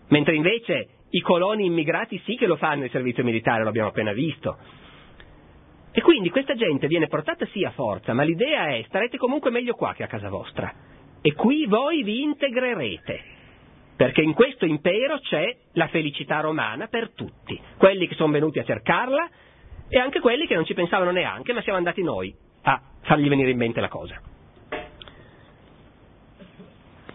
mentre 0.10 0.36
invece 0.36 0.88
i 1.10 1.22
coloni 1.22 1.66
immigrati 1.66 2.20
sì 2.26 2.36
che 2.36 2.48
lo 2.48 2.56
fanno 2.56 2.86
il 2.86 2.92
servizio 2.92 3.24
militare, 3.24 3.64
lo 3.64 3.70
abbiamo 3.70 3.90
appena 3.90 4.14
visto. 4.14 4.58
E 5.92 6.02
quindi 6.02 6.30
questa 6.30 6.56
gente 6.56 6.88
viene 6.88 7.08
portata 7.08 7.46
sì 7.48 7.64
a 7.64 7.72
forza, 7.72 8.14
ma 8.14 8.24
l'idea 8.24 8.68
è 8.68 8.84
starete 8.88 9.18
comunque 9.18 9.52
meglio 9.52 9.74
qua 9.74 9.94
che 9.94 10.04
a 10.04 10.08
casa 10.08 10.30
vostra. 10.30 10.74
E 11.22 11.34
qui 11.34 11.66
voi 11.68 12.02
vi 12.02 12.24
integrerete 12.24 13.40
perché 14.02 14.22
in 14.24 14.34
questo 14.34 14.66
impero 14.66 15.20
c'è 15.20 15.56
la 15.74 15.88
felicità 15.90 16.40
romana 16.40 16.88
per 16.88 17.12
tutti, 17.12 17.62
quelli 17.78 18.08
che 18.08 18.16
sono 18.16 18.32
venuti 18.32 18.58
a 18.58 18.64
cercarla 18.64 19.30
e 19.88 20.00
anche 20.00 20.20
quelli 20.20 20.48
che 20.48 20.56
non 20.56 20.66
ci 20.66 20.74
pensavano 20.74 21.12
neanche, 21.12 21.54
ma 21.54 21.62
siamo 21.62 21.78
andati 21.78 22.02
noi 22.02 22.34
a 22.64 22.82
fargli 23.02 23.30
venire 23.30 23.52
in 23.52 23.58
mente 23.58 23.80
la 23.80 23.90
cosa. 23.90 24.20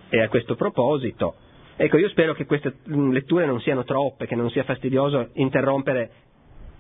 E 0.08 0.20
a 0.20 0.28
questo 0.28 0.54
proposito, 0.54 1.34
ecco, 1.74 1.96
io 1.96 2.08
spero 2.10 2.34
che 2.34 2.46
queste 2.46 2.76
mm, 2.88 3.10
letture 3.10 3.46
non 3.46 3.60
siano 3.60 3.82
troppe, 3.82 4.28
che 4.28 4.36
non 4.36 4.48
sia 4.50 4.62
fastidioso 4.62 5.30
interrompere 5.34 6.10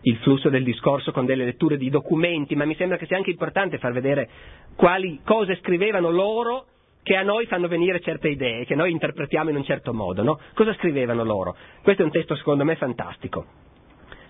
il 0.02 0.18
flusso 0.18 0.48
del 0.48 0.62
discorso 0.62 1.10
con 1.10 1.26
delle 1.26 1.44
letture 1.44 1.76
di 1.76 1.90
documenti, 1.90 2.54
ma 2.54 2.64
mi 2.64 2.76
sembra 2.76 2.96
che 2.96 3.06
sia 3.06 3.16
anche 3.16 3.30
importante 3.30 3.78
far 3.78 3.90
vedere 3.90 4.30
quali 4.76 5.18
cose 5.24 5.56
scrivevano 5.56 6.10
loro 6.10 6.66
che 7.06 7.14
a 7.14 7.22
noi 7.22 7.46
fanno 7.46 7.68
venire 7.68 8.00
certe 8.00 8.30
idee, 8.30 8.64
che 8.64 8.74
noi 8.74 8.90
interpretiamo 8.90 9.48
in 9.48 9.54
un 9.54 9.62
certo 9.62 9.94
modo. 9.94 10.24
No? 10.24 10.40
Cosa 10.54 10.74
scrivevano 10.74 11.22
loro? 11.22 11.54
Questo 11.80 12.02
è 12.02 12.04
un 12.04 12.10
testo 12.10 12.34
secondo 12.34 12.64
me 12.64 12.74
fantastico. 12.74 13.46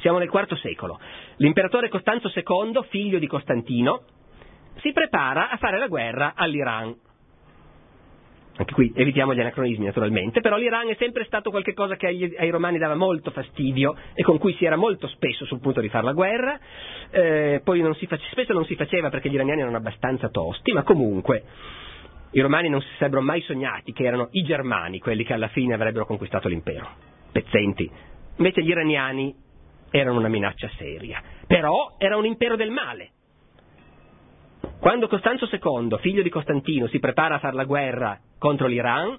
Siamo 0.01 0.19
nel 0.19 0.29
IV 0.31 0.55
secolo. 0.59 1.01
L'imperatore 1.37 1.89
Costanzo 1.89 2.31
II, 2.35 2.85
figlio 2.91 3.19
di 3.19 3.27
Costantino, 3.27 4.03
si 4.83 4.93
prepara 4.93 5.49
a 5.49 5.57
fare 5.57 5.79
la 5.79 5.87
guerra 5.87 6.35
all'Iran. 6.37 6.95
Anche 8.59 8.75
qui 8.75 8.93
evitiamo 8.95 9.33
gli 9.33 9.41
anacronismi 9.41 9.87
naturalmente, 9.87 10.43
però 10.43 10.59
l'Iran 10.59 10.91
è 10.91 10.97
sempre 10.99 11.25
stato 11.25 11.49
qualcosa 11.49 11.97
che 11.97 12.09
agli, 12.09 12.35
ai 12.37 12.51
romani 12.51 12.77
dava 12.77 12.95
molto 12.95 13.31
fastidio 13.31 13.97
e 14.13 14.23
con 14.23 14.37
cui 14.37 14.53
si 14.53 14.67
era 14.67 14.77
molto 14.77 15.09
spesso 15.09 15.47
sul 15.47 15.61
punto 15.61 15.81
di 15.81 15.89
fare 15.89 16.05
la 16.05 16.13
guerra, 16.13 16.59
eh, 17.11 17.63
poi 17.65 17.81
non 17.81 17.95
face, 17.95 18.29
spesso 18.33 18.53
non 18.53 18.67
si 18.67 18.75
faceva 18.75 19.09
perché 19.09 19.31
gli 19.31 19.35
iraniani 19.35 19.63
erano 19.63 19.79
abbastanza 19.79 20.29
tosti, 20.29 20.73
ma 20.73 20.83
comunque 20.83 21.43
i 22.31 22.41
romani 22.41 22.69
non 22.69 22.81
si 22.81 22.89
sarebbero 22.99 23.23
mai 23.23 23.41
sognati 23.43 23.93
che 23.93 24.05
erano 24.05 24.29
i 24.33 24.43
germani 24.43 24.99
quelli 24.99 25.25
che 25.25 25.33
alla 25.33 25.49
fine 25.49 25.75
avrebbero 25.75 26.07
conquistato 26.07 26.49
l'impero, 26.49 26.89
pezzenti. 27.33 27.91
Invece 28.37 28.63
gli 28.63 28.69
iraniani 28.69 29.35
erano 29.91 30.19
una 30.19 30.29
minaccia 30.29 30.71
seria, 30.77 31.23
però 31.47 31.95
era 31.99 32.17
un 32.17 32.27
impero 32.27 32.57
del 32.57 32.71
male. 32.71 33.11
Quando 34.79 35.09
Costanzo 35.09 35.49
II, 35.51 35.99
figlio 36.01 36.23
di 36.23 36.29
Costantino, 36.29 36.87
si 36.89 36.99
prepara 36.99 37.37
a 37.37 37.39
fare 37.39 37.55
la 37.55 37.65
guerra 37.65 38.19
contro 38.39 38.67
l'Iran, 38.67 39.19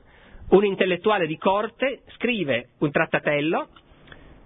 un 0.49 0.65
intellettuale 0.65 1.25
di 1.25 1.37
corte 1.37 2.03
scrive 2.15 2.69
un 2.79 2.91
trattatello 2.91 3.67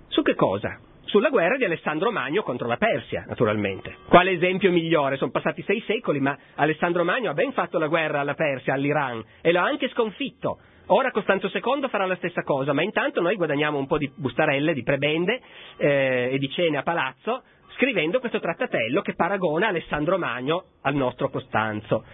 su 0.07 0.21
che 0.21 0.35
cosa? 0.35 0.79
Sulla 1.11 1.27
guerra 1.27 1.57
di 1.57 1.65
Alessandro 1.65 2.09
Magno 2.09 2.41
contro 2.41 2.69
la 2.69 2.77
Persia, 2.77 3.25
naturalmente. 3.27 3.97
Quale 4.07 4.31
esempio 4.31 4.71
migliore? 4.71 5.17
Sono 5.17 5.29
passati 5.29 5.61
sei 5.63 5.83
secoli, 5.85 6.21
ma 6.21 6.37
Alessandro 6.55 7.03
Magno 7.03 7.29
ha 7.29 7.33
ben 7.33 7.51
fatto 7.51 7.77
la 7.77 7.87
guerra 7.87 8.21
alla 8.21 8.33
Persia, 8.33 8.73
all'Iran, 8.73 9.21
e 9.41 9.51
l'ha 9.51 9.61
anche 9.61 9.89
sconfitto. 9.89 10.59
Ora 10.87 11.11
Costanzo 11.11 11.51
II 11.53 11.89
farà 11.89 12.05
la 12.05 12.15
stessa 12.15 12.43
cosa, 12.43 12.71
ma 12.71 12.81
intanto 12.81 13.19
noi 13.19 13.35
guadagniamo 13.35 13.77
un 13.77 13.87
po' 13.87 13.97
di 13.97 14.09
bustarelle, 14.15 14.73
di 14.73 14.83
prebende 14.83 15.41
eh, 15.75 16.29
e 16.31 16.37
di 16.37 16.49
cene 16.49 16.77
a 16.77 16.83
palazzo, 16.83 17.43
scrivendo 17.75 18.19
questo 18.19 18.39
trattatello 18.39 19.01
che 19.01 19.13
paragona 19.13 19.67
Alessandro 19.67 20.17
Magno 20.17 20.63
al 20.81 20.95
nostro 20.95 21.29
Costanzo. 21.29 22.05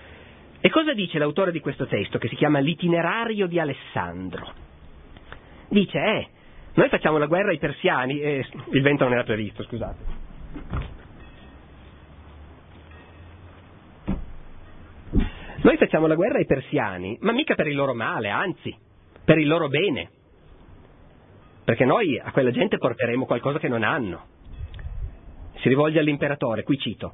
E 0.60 0.72
cosa 0.72 0.94
dice 0.94 1.20
l'autore 1.20 1.52
di 1.52 1.60
questo 1.60 1.86
testo, 1.86 2.18
che 2.18 2.30
si 2.30 2.36
chiama 2.36 2.58
L'itinerario 2.58 3.46
di 3.46 3.60
Alessandro? 3.60 4.54
Dice, 5.70 6.00
eh, 6.00 6.28
noi 6.78 6.90
facciamo 6.90 7.18
la 7.18 7.26
guerra 7.26 7.50
ai 7.50 7.58
persiani 7.58 8.20
e 8.20 8.46
il 8.70 8.82
vento 8.84 9.04
non 9.04 9.14
era 9.14 9.24
previsto, 9.24 9.64
scusate. 9.64 10.26
Noi 15.64 15.78
facciamo 15.78 16.06
la 16.06 16.14
guerra 16.14 16.38
ai 16.38 16.46
persiani, 16.46 17.18
ma 17.22 17.32
mica 17.32 17.56
per 17.56 17.66
il 17.66 17.76
loro 17.76 17.96
male, 17.96 18.30
anzi, 18.30 18.78
per 19.26 19.40
il 19.40 19.48
loro 19.48 19.70
bene. 19.70 20.12
Perché 21.66 21.84
noi 21.84 22.20
a 22.20 22.32
quella 22.32 22.52
gente 22.52 22.78
porteremo 22.78 23.26
qualcosa 23.26 23.58
che 23.58 23.68
non 23.68 23.82
hanno. 23.82 24.26
Si 25.56 25.70
rivolge 25.70 25.98
all'imperatore, 25.98 26.62
qui 26.62 26.78
cito, 26.78 27.14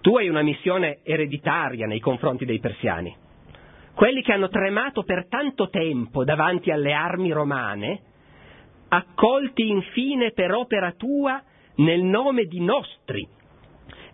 tu 0.00 0.16
hai 0.16 0.30
una 0.30 0.40
missione 0.40 1.00
ereditaria 1.02 1.86
nei 1.86 2.00
confronti 2.00 2.46
dei 2.46 2.58
persiani. 2.58 3.14
Quelli 3.92 4.22
che 4.22 4.32
hanno 4.32 4.48
tremato 4.48 5.02
per 5.02 5.28
tanto 5.28 5.68
tempo 5.68 6.24
davanti 6.24 6.70
alle 6.70 6.94
armi 6.94 7.32
romane 7.32 8.06
accolti 8.88 9.68
infine 9.68 10.32
per 10.32 10.52
opera 10.52 10.92
tua 10.92 11.42
nel 11.76 12.02
nome 12.02 12.44
di 12.44 12.60
nostri, 12.60 13.26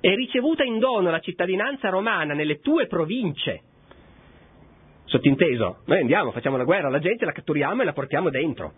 e 0.01 0.15
ricevuta 0.15 0.65
in 0.65 0.79
dono 0.79 1.11
la 1.11 1.21
cittadinanza 1.21 1.89
romana 1.89 2.35
nelle 2.35 2.61
tue 2.61 2.87
province. 2.87 3.63
Sottinteso, 5.07 5.79
noi 5.87 6.01
andiamo, 6.01 6.31
facciamo 6.31 6.59
la 6.59 6.65
guerra 6.65 6.89
alla 6.89 6.99
gente, 6.99 7.25
la 7.25 7.33
catturiamo 7.33 7.81
e 7.81 7.85
la 7.87 7.95
portiamo 7.95 8.29
dentro. 8.29 8.73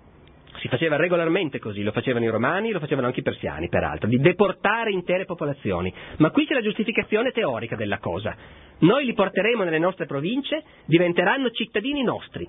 Si 0.61 0.68
faceva 0.68 0.94
regolarmente 0.94 1.59
così, 1.59 1.82
lo 1.82 1.90
facevano 1.90 2.24
i 2.24 2.28
romani, 2.28 2.70
lo 2.70 2.78
facevano 2.78 3.09
anche 3.09 3.20
i 3.20 3.24
persiani, 3.24 3.68
peraltro, 3.68 4.09
di 4.09 4.18
deportare 4.18 4.92
intere 4.92 5.24
popolazioni. 5.24 5.92
Ma 6.18 6.30
qui 6.30 6.46
c'è 6.46 6.54
la 6.54 6.62
giustificazione 6.62 7.32
teorica 7.32 7.74
della 7.74 7.98
cosa. 7.98 8.37
Noi 8.78 9.04
li 9.04 9.12
porteremo 9.12 9.64
nelle 9.64 9.78
nostre 9.78 10.06
province, 10.06 10.62
diventeranno 10.87 11.50
cittadini 11.50 12.04
nostri, 12.04 12.48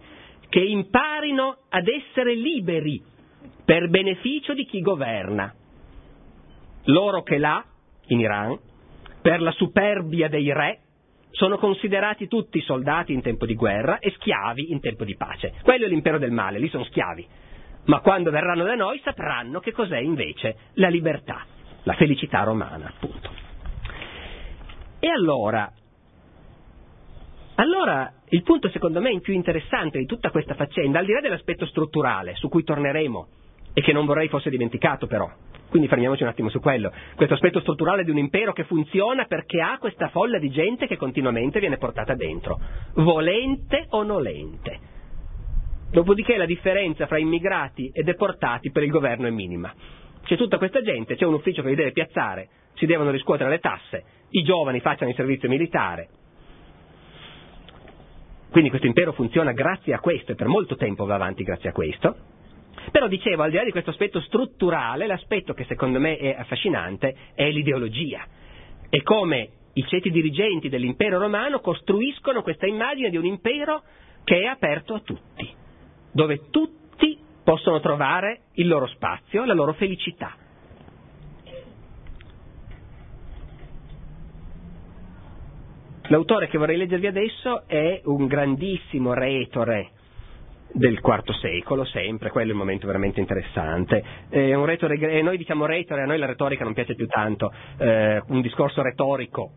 che 0.50 0.60
imparino 0.60 1.58
ad 1.70 1.88
essere 1.88 2.36
liberi 2.36 3.02
per 3.66 3.90
beneficio 3.90 4.54
di 4.54 4.66
chi 4.66 4.82
governa. 4.82 5.54
Loro 6.86 7.24
che 7.24 7.38
là, 7.38 7.64
in 8.08 8.20
Iran, 8.20 8.58
per 9.22 9.42
la 9.42 9.52
superbia 9.52 10.30
dei 10.30 10.52
re, 10.54 10.80
sono 11.32 11.58
considerati 11.58 12.28
tutti 12.28 12.62
soldati 12.62 13.14
in 13.14 13.22
tempo 13.22 13.46
di 13.46 13.56
guerra 13.56 14.00
e 14.00 14.12
schiavi 14.12 14.72
in 14.72 14.80
tempo 14.80 15.04
di 15.04 15.16
pace. 15.16 15.54
Quello 15.62 15.86
è 15.86 15.88
l'impero 15.88 16.18
del 16.18 16.32
male, 16.32 16.60
lì 16.60 16.70
sono 16.70 16.86
schiavi. 16.86 17.28
Ma 17.86 18.00
quando 18.00 18.32
verranno 18.32 18.64
da 18.64 18.76
noi 18.76 19.00
sapranno 19.04 19.60
che 19.60 19.72
cos'è 19.72 20.00
invece 20.00 20.58
la 20.74 20.90
libertà, 20.90 21.46
la 21.84 21.94
felicità 21.94 22.44
romana, 22.44 22.88
appunto. 22.88 23.30
E 25.00 25.08
allora, 25.10 25.72
allora 27.60 28.14
il 28.30 28.44
punto 28.44 28.70
secondo 28.70 29.02
me 29.02 29.20
più 29.20 29.34
interessante 29.34 29.98
di 29.98 30.06
tutta 30.06 30.30
questa 30.30 30.54
faccenda, 30.54 31.00
al 31.00 31.06
di 31.06 31.14
là 31.14 31.22
dell'aspetto 31.22 31.66
strutturale, 31.66 32.36
su 32.36 32.50
cui 32.50 32.64
torneremo 32.64 33.28
e 33.74 33.82
che 33.82 33.94
non 33.94 34.06
vorrei 34.06 34.28
fosse 34.28 34.50
dimenticato 34.50 35.08
però. 35.08 35.30
Quindi 35.70 35.88
fermiamoci 35.88 36.24
un 36.24 36.30
attimo 36.30 36.50
su 36.50 36.60
quello. 36.60 36.92
Questo 37.16 37.34
aspetto 37.34 37.60
strutturale 37.60 38.04
di 38.04 38.12
un 38.12 38.18
impero 38.18 38.54
che 38.54 38.64
funziona 38.64 39.26
perché 39.26 39.62
ha 39.62 39.78
questa 39.80 40.10
folla 40.10 40.40
di 40.40 40.50
gente 40.50 40.88
che 40.88 40.98
continuamente 40.98 41.60
viene 41.60 41.78
portata 41.78 42.14
dentro, 42.14 42.60
volente 42.94 43.86
o 43.90 44.04
nolente. 44.04 44.80
Dopodiché 45.92 46.38
la 46.38 46.46
differenza 46.46 47.08
fra 47.08 47.18
immigrati 47.18 47.90
e 47.94 48.04
deportati 48.04 48.72
per 48.72 48.84
il 48.84 48.92
governo 48.92 49.28
è 49.28 49.32
minima. 49.32 49.74
C'è 50.24 50.38
tutta 50.38 50.58
questa 50.58 50.82
gente, 50.82 51.16
c'è 51.16 51.26
un 51.26 51.34
ufficio 51.34 51.62
che 51.62 51.70
li 51.70 51.76
deve 51.76 51.92
piazzare, 51.92 52.50
si 52.76 52.86
devono 52.86 53.12
riscuotere 53.12 53.50
le 53.50 53.60
tasse, 53.60 54.04
i 54.30 54.44
giovani 54.44 54.80
facciano 54.80 55.10
il 55.10 55.16
servizio 55.16 55.50
militare. 55.50 56.10
Quindi 58.50 58.70
questo 58.70 58.88
impero 58.88 59.12
funziona 59.14 59.52
grazie 59.52 59.94
a 59.94 60.00
questo 60.00 60.32
e 60.32 60.36
per 60.36 60.48
molto 60.48 60.76
tempo 60.76 61.06
va 61.06 61.16
avanti 61.16 61.44
grazie 61.44 61.70
a 61.70 61.74
questo. 61.74 62.16
Però 62.92 63.08
dicevo, 63.08 63.44
al 63.44 63.50
di 63.50 63.58
là 63.58 63.64
di 63.64 63.72
questo 63.72 63.90
aspetto 63.90 64.22
strutturale, 64.22 65.08
l'aspetto 65.08 65.54
che 65.54 65.66
secondo 65.66 66.00
me 66.00 66.18
è 66.18 66.36
affascinante 66.38 67.16
è 67.34 67.50
l'ideologia. 67.50 68.26
E 68.90 69.04
come 69.04 69.50
i 69.74 69.86
ceti 69.86 70.10
dirigenti 70.10 70.70
dell'impero 70.70 71.20
romano 71.20 71.60
costruiscono 71.60 72.42
questa 72.42 72.66
immagine 72.66 73.10
di 73.10 73.18
un 73.18 73.26
impero 73.26 73.84
che 74.24 74.42
è 74.42 74.46
aperto 74.46 74.94
a 74.94 75.02
tutti, 75.02 75.50
dove 76.12 76.50
tutti 76.50 77.18
possono 77.44 77.80
trovare 77.80 78.42
il 78.54 78.68
loro 78.68 78.88
spazio, 78.88 79.46
la 79.46 79.54
loro 79.54 79.74
felicità. 79.74 80.36
L'autore 86.10 86.48
che 86.48 86.58
vorrei 86.58 86.78
leggervi 86.78 87.08
adesso 87.08 87.68
è 87.68 88.00
un 88.06 88.28
grandissimo 88.28 89.14
retore 89.14 89.90
del 90.72 91.02
IV 91.04 91.34
secolo, 91.34 91.84
sempre, 91.84 92.30
quello 92.30 92.48
è 92.48 92.52
il 92.52 92.58
momento 92.58 92.88
veramente 92.88 93.20
interessante. 93.20 94.02
È 94.30 94.54
un 94.54 94.64
retore, 94.64 94.96
e 94.96 95.22
noi 95.22 95.38
diciamo 95.38 95.66
retore, 95.66 96.04
a 96.04 96.06
noi 96.06 96.18
la 96.18 96.26
retorica 96.26 96.64
non 96.64 96.74
piace 96.74 96.96
più 96.96 97.08
tanto, 97.08 97.52
eh, 97.78 98.22
un 98.28 98.40
discorso 98.40 98.82
retorico. 98.82 99.52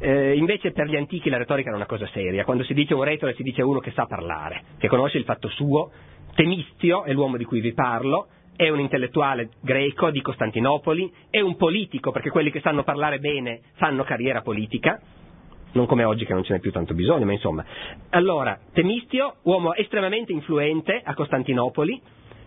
Eh, 0.00 0.36
invece 0.36 0.72
per 0.72 0.88
gli 0.88 0.96
antichi 0.96 1.30
la 1.30 1.36
retorica 1.36 1.68
era 1.68 1.76
una 1.76 1.86
cosa 1.86 2.08
seria, 2.08 2.44
quando 2.44 2.64
si 2.64 2.74
dice 2.74 2.94
un 2.94 3.04
retore 3.04 3.34
si 3.34 3.44
dice 3.44 3.62
uno 3.62 3.78
che 3.78 3.92
sa 3.92 4.06
parlare, 4.06 4.62
che 4.78 4.88
conosce 4.88 5.18
il 5.18 5.24
fatto 5.24 5.48
suo. 5.48 5.92
Temistio 6.34 7.04
è 7.04 7.12
l'uomo 7.12 7.36
di 7.36 7.44
cui 7.44 7.60
vi 7.60 7.72
parlo, 7.72 8.26
è 8.56 8.68
un 8.68 8.80
intellettuale 8.80 9.50
greco 9.60 10.10
di 10.10 10.22
Costantinopoli, 10.22 11.12
è 11.30 11.38
un 11.38 11.54
politico 11.54 12.10
perché 12.10 12.30
quelli 12.30 12.50
che 12.50 12.60
sanno 12.60 12.82
parlare 12.82 13.20
bene 13.20 13.60
fanno 13.74 14.02
carriera 14.02 14.42
politica 14.42 15.00
non 15.72 15.86
come 15.86 16.04
oggi 16.04 16.24
che 16.24 16.34
non 16.34 16.44
ce 16.44 16.54
n'è 16.54 16.60
più 16.60 16.72
tanto 16.72 16.94
bisogno, 16.94 17.24
ma 17.24 17.32
insomma. 17.32 17.64
Allora, 18.10 18.58
Temistio, 18.72 19.36
uomo 19.42 19.74
estremamente 19.74 20.32
influente 20.32 21.00
a 21.02 21.14
Costantinopoli, 21.14 22.00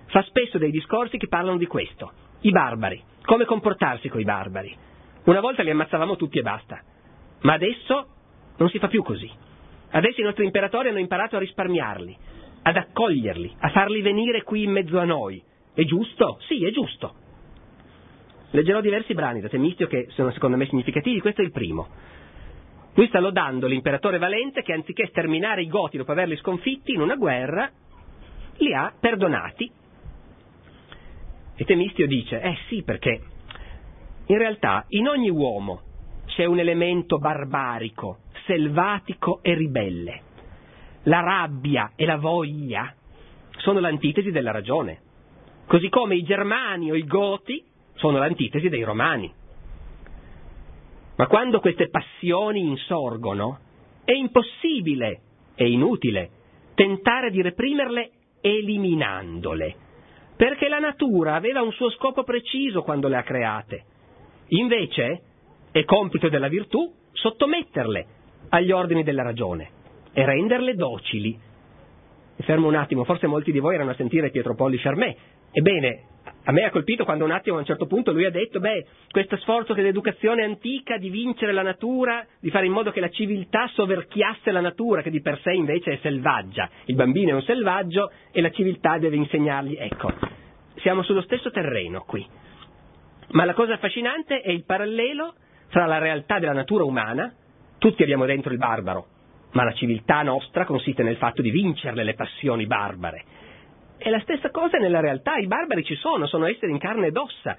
fa 0.07 0.23
spesso 0.23 0.57
dei 0.57 0.71
discorsi 0.71 1.17
che 1.17 1.27
parlano 1.27 1.57
di 1.57 1.67
questo, 1.67 2.11
i 2.41 2.51
barbari, 2.51 3.01
come 3.23 3.45
comportarsi 3.45 4.09
con 4.09 4.19
i 4.19 4.25
barbari. 4.25 4.75
Una 5.25 5.39
volta 5.39 5.63
li 5.63 5.69
ammazzavamo 5.69 6.15
tutti 6.15 6.39
e 6.39 6.41
basta, 6.41 6.81
ma 7.41 7.53
adesso 7.53 8.07
non 8.57 8.69
si 8.69 8.79
fa 8.79 8.87
più 8.87 9.03
così. 9.03 9.29
Adesso 9.91 10.21
i 10.21 10.23
nostri 10.23 10.45
imperatori 10.45 10.89
hanno 10.89 10.99
imparato 10.99 11.35
a 11.35 11.39
risparmiarli, 11.39 12.17
ad 12.63 12.75
accoglierli, 12.75 13.55
a 13.59 13.69
farli 13.69 14.01
venire 14.01 14.43
qui 14.43 14.63
in 14.63 14.71
mezzo 14.71 14.97
a 14.97 15.03
noi. 15.03 15.41
È 15.73 15.83
giusto? 15.83 16.37
Sì, 16.47 16.65
è 16.65 16.71
giusto. 16.71 17.15
Leggerò 18.51 18.81
diversi 18.81 19.13
brani 19.13 19.39
da 19.39 19.47
Temistio 19.47 19.87
che 19.87 20.07
sono 20.09 20.31
secondo 20.31 20.57
me 20.57 20.65
significativi, 20.65 21.21
questo 21.21 21.41
è 21.41 21.45
il 21.45 21.51
primo. 21.51 21.87
Lui 22.93 23.07
sta 23.07 23.19
lodando 23.19 23.67
l'imperatore 23.67 24.17
Valente 24.17 24.63
che 24.63 24.73
anziché 24.73 25.07
sterminare 25.07 25.61
i 25.61 25.67
Goti 25.67 25.97
dopo 25.97 26.11
averli 26.11 26.35
sconfitti 26.37 26.91
in 26.91 27.01
una 27.01 27.15
guerra, 27.15 27.69
li 28.57 28.73
ha 28.73 28.93
perdonati. 28.99 29.71
E 31.55 31.63
Temistio 31.65 32.07
dice, 32.07 32.41
eh 32.41 32.57
sì, 32.67 32.83
perché 32.83 33.21
in 34.25 34.37
realtà 34.37 34.85
in 34.89 35.07
ogni 35.07 35.29
uomo 35.29 35.81
c'è 36.25 36.45
un 36.45 36.59
elemento 36.59 37.17
barbarico, 37.17 38.19
selvatico 38.45 39.39
e 39.41 39.53
ribelle. 39.53 40.21
La 41.03 41.21
rabbia 41.21 41.91
e 41.95 42.05
la 42.05 42.17
voglia 42.17 42.93
sono 43.57 43.79
l'antitesi 43.79 44.31
della 44.31 44.51
ragione, 44.51 44.99
così 45.65 45.89
come 45.89 46.15
i 46.15 46.23
germani 46.23 46.91
o 46.91 46.95
i 46.95 47.05
goti 47.05 47.63
sono 47.95 48.17
l'antitesi 48.17 48.69
dei 48.69 48.83
romani. 48.83 49.31
Ma 51.21 51.27
quando 51.27 51.59
queste 51.59 51.89
passioni 51.89 52.61
insorgono, 52.61 53.59
è 54.03 54.11
impossibile, 54.11 55.19
è 55.53 55.61
inutile, 55.61 56.31
tentare 56.73 57.29
di 57.29 57.43
reprimerle 57.43 58.09
eliminandole, 58.41 59.75
perché 60.35 60.67
la 60.67 60.79
natura 60.79 61.35
aveva 61.35 61.61
un 61.61 61.71
suo 61.73 61.91
scopo 61.91 62.23
preciso 62.23 62.81
quando 62.81 63.07
le 63.07 63.17
ha 63.17 63.21
create. 63.21 63.83
Invece 64.47 65.21
è 65.71 65.83
compito 65.83 66.27
della 66.27 66.47
virtù 66.47 66.91
sottometterle 67.11 68.07
agli 68.49 68.71
ordini 68.71 69.03
della 69.03 69.21
ragione 69.21 69.69
e 70.13 70.25
renderle 70.25 70.73
docili. 70.73 71.39
E 72.35 72.41
fermo 72.41 72.67
un 72.67 72.73
attimo, 72.73 73.03
forse 73.03 73.27
molti 73.27 73.51
di 73.51 73.59
voi 73.59 73.75
erano 73.75 73.91
a 73.91 73.95
sentire 73.95 74.31
Pietro 74.31 74.55
Polli 74.55 74.79
Charmé. 74.79 75.15
Ebbene, 75.51 76.05
a 76.43 76.51
me 76.51 76.63
ha 76.63 76.71
colpito 76.71 77.05
quando 77.05 77.23
un 77.23 77.31
attimo 77.31 77.57
a 77.57 77.59
un 77.59 77.65
certo 77.65 77.85
punto 77.85 78.11
lui 78.11 78.25
ha 78.25 78.31
detto, 78.31 78.59
beh, 78.59 78.85
questo 79.11 79.37
sforzo 79.37 79.73
dell'educazione 79.73 80.43
antica 80.43 80.97
di 80.97 81.09
vincere 81.09 81.51
la 81.51 81.61
natura, 81.61 82.25
di 82.39 82.49
fare 82.49 82.65
in 82.65 82.71
modo 82.71 82.91
che 82.91 82.99
la 82.99 83.09
civiltà 83.09 83.67
soverchiasse 83.67 84.51
la 84.51 84.59
natura, 84.59 85.01
che 85.01 85.11
di 85.11 85.21
per 85.21 85.39
sé 85.41 85.51
invece 85.51 85.93
è 85.93 85.99
selvaggia. 86.01 86.69
Il 86.85 86.95
bambino 86.95 87.29
è 87.29 87.33
un 87.33 87.43
selvaggio 87.43 88.11
e 88.31 88.41
la 88.41 88.49
civiltà 88.49 88.97
deve 88.97 89.17
insegnargli. 89.17 89.75
Ecco, 89.79 90.11
siamo 90.77 91.03
sullo 91.03 91.21
stesso 91.21 91.51
terreno 91.51 92.03
qui. 92.05 92.25
Ma 93.29 93.45
la 93.45 93.53
cosa 93.53 93.73
affascinante 93.73 94.41
è 94.41 94.49
il 94.49 94.65
parallelo 94.65 95.35
tra 95.69 95.85
la 95.85 95.99
realtà 95.99 96.39
della 96.39 96.53
natura 96.53 96.83
umana, 96.83 97.33
tutti 97.77 98.01
abbiamo 98.01 98.25
dentro 98.25 98.51
il 98.51 98.57
barbaro, 98.57 99.05
ma 99.51 99.63
la 99.63 99.73
civiltà 99.73 100.21
nostra 100.23 100.65
consiste 100.65 101.03
nel 101.03 101.17
fatto 101.17 101.41
di 101.41 101.51
vincerle 101.51 102.03
le 102.03 102.13
passioni 102.15 102.65
barbare 102.65 103.23
è 104.01 104.09
la 104.09 104.19
stessa 104.21 104.49
cosa 104.49 104.79
nella 104.79 104.99
realtà, 104.99 105.35
i 105.35 105.45
barbari 105.45 105.83
ci 105.83 105.95
sono, 105.95 106.25
sono 106.25 106.47
esseri 106.47 106.71
in 106.71 106.79
carne 106.79 107.07
ed 107.07 107.17
ossa, 107.17 107.55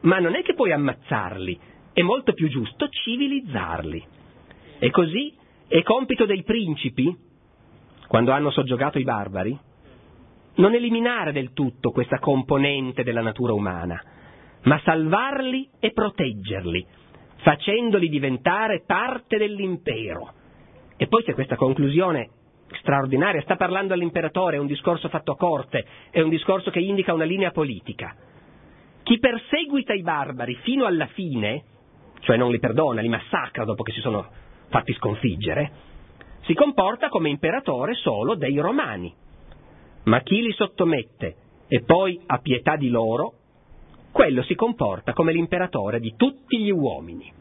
ma 0.00 0.18
non 0.18 0.34
è 0.34 0.42
che 0.42 0.52
puoi 0.52 0.70
ammazzarli, 0.70 1.58
è 1.94 2.02
molto 2.02 2.34
più 2.34 2.50
giusto 2.50 2.88
civilizzarli. 2.88 4.04
E 4.78 4.90
così 4.90 5.34
è 5.66 5.82
compito 5.82 6.26
dei 6.26 6.42
principi, 6.42 7.16
quando 8.08 8.32
hanno 8.32 8.50
soggiogato 8.50 8.98
i 8.98 9.04
barbari, 9.04 9.58
non 10.56 10.74
eliminare 10.74 11.32
del 11.32 11.54
tutto 11.54 11.92
questa 11.92 12.18
componente 12.18 13.02
della 13.02 13.22
natura 13.22 13.54
umana, 13.54 13.98
ma 14.64 14.78
salvarli 14.84 15.70
e 15.80 15.92
proteggerli, 15.92 16.86
facendoli 17.36 18.10
diventare 18.10 18.82
parte 18.84 19.38
dell'impero. 19.38 20.34
E 20.98 21.06
poi 21.06 21.22
c'è 21.22 21.32
questa 21.32 21.56
conclusione 21.56 22.30
straordinaria, 22.80 23.42
sta 23.42 23.56
parlando 23.56 23.94
all'imperatore, 23.94 24.56
è 24.56 24.60
un 24.60 24.66
discorso 24.66 25.08
fatto 25.08 25.32
a 25.32 25.36
corte, 25.36 25.86
è 26.10 26.20
un 26.20 26.28
discorso 26.28 26.70
che 26.70 26.80
indica 26.80 27.12
una 27.12 27.24
linea 27.24 27.50
politica. 27.50 28.14
Chi 29.02 29.18
perseguita 29.18 29.92
i 29.92 30.02
barbari 30.02 30.54
fino 30.62 30.84
alla 30.84 31.06
fine, 31.06 31.64
cioè 32.20 32.36
non 32.36 32.50
li 32.50 32.58
perdona, 32.58 33.00
li 33.00 33.08
massacra 33.08 33.64
dopo 33.64 33.82
che 33.82 33.92
si 33.92 34.00
sono 34.00 34.26
fatti 34.68 34.92
sconfiggere, 34.94 35.72
si 36.42 36.54
comporta 36.54 37.08
come 37.08 37.28
imperatore 37.28 37.94
solo 37.94 38.34
dei 38.34 38.56
romani. 38.58 39.14
Ma 40.04 40.20
chi 40.20 40.42
li 40.42 40.52
sottomette 40.52 41.36
e 41.68 41.82
poi 41.82 42.20
ha 42.26 42.38
pietà 42.38 42.76
di 42.76 42.88
loro, 42.88 43.32
quello 44.12 44.42
si 44.42 44.54
comporta 44.54 45.12
come 45.12 45.32
l'imperatore 45.32 46.00
di 46.00 46.14
tutti 46.16 46.58
gli 46.58 46.70
uomini. 46.70 47.32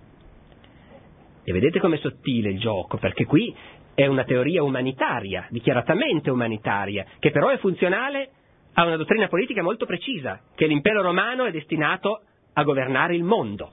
E 1.48 1.52
vedete 1.52 1.80
com'è 1.80 1.98
sottile 1.98 2.50
il 2.50 2.60
gioco, 2.60 2.98
perché 2.98 3.26
qui 3.26 3.56
è 3.96 4.06
una 4.06 4.26
teoria 4.26 4.62
umanitaria, 4.62 5.48
dichiaratamente 5.50 6.30
umanitaria, 6.30 7.06
che 7.18 7.32
però 7.32 7.50
è 7.50 7.58
funzionale 7.58 8.30
a 8.74 8.86
una 8.86 8.98
dottrina 8.98 9.30
politica 9.30 9.64
molto 9.64 9.86
precisa, 9.86 10.42
che 10.54 10.68
l'impero 10.68 11.02
romano 11.02 11.46
è 11.46 11.52
destinato 11.52 12.22
a 12.54 12.64
governare 12.64 13.16
il 13.16 13.24
mondo. 13.24 13.72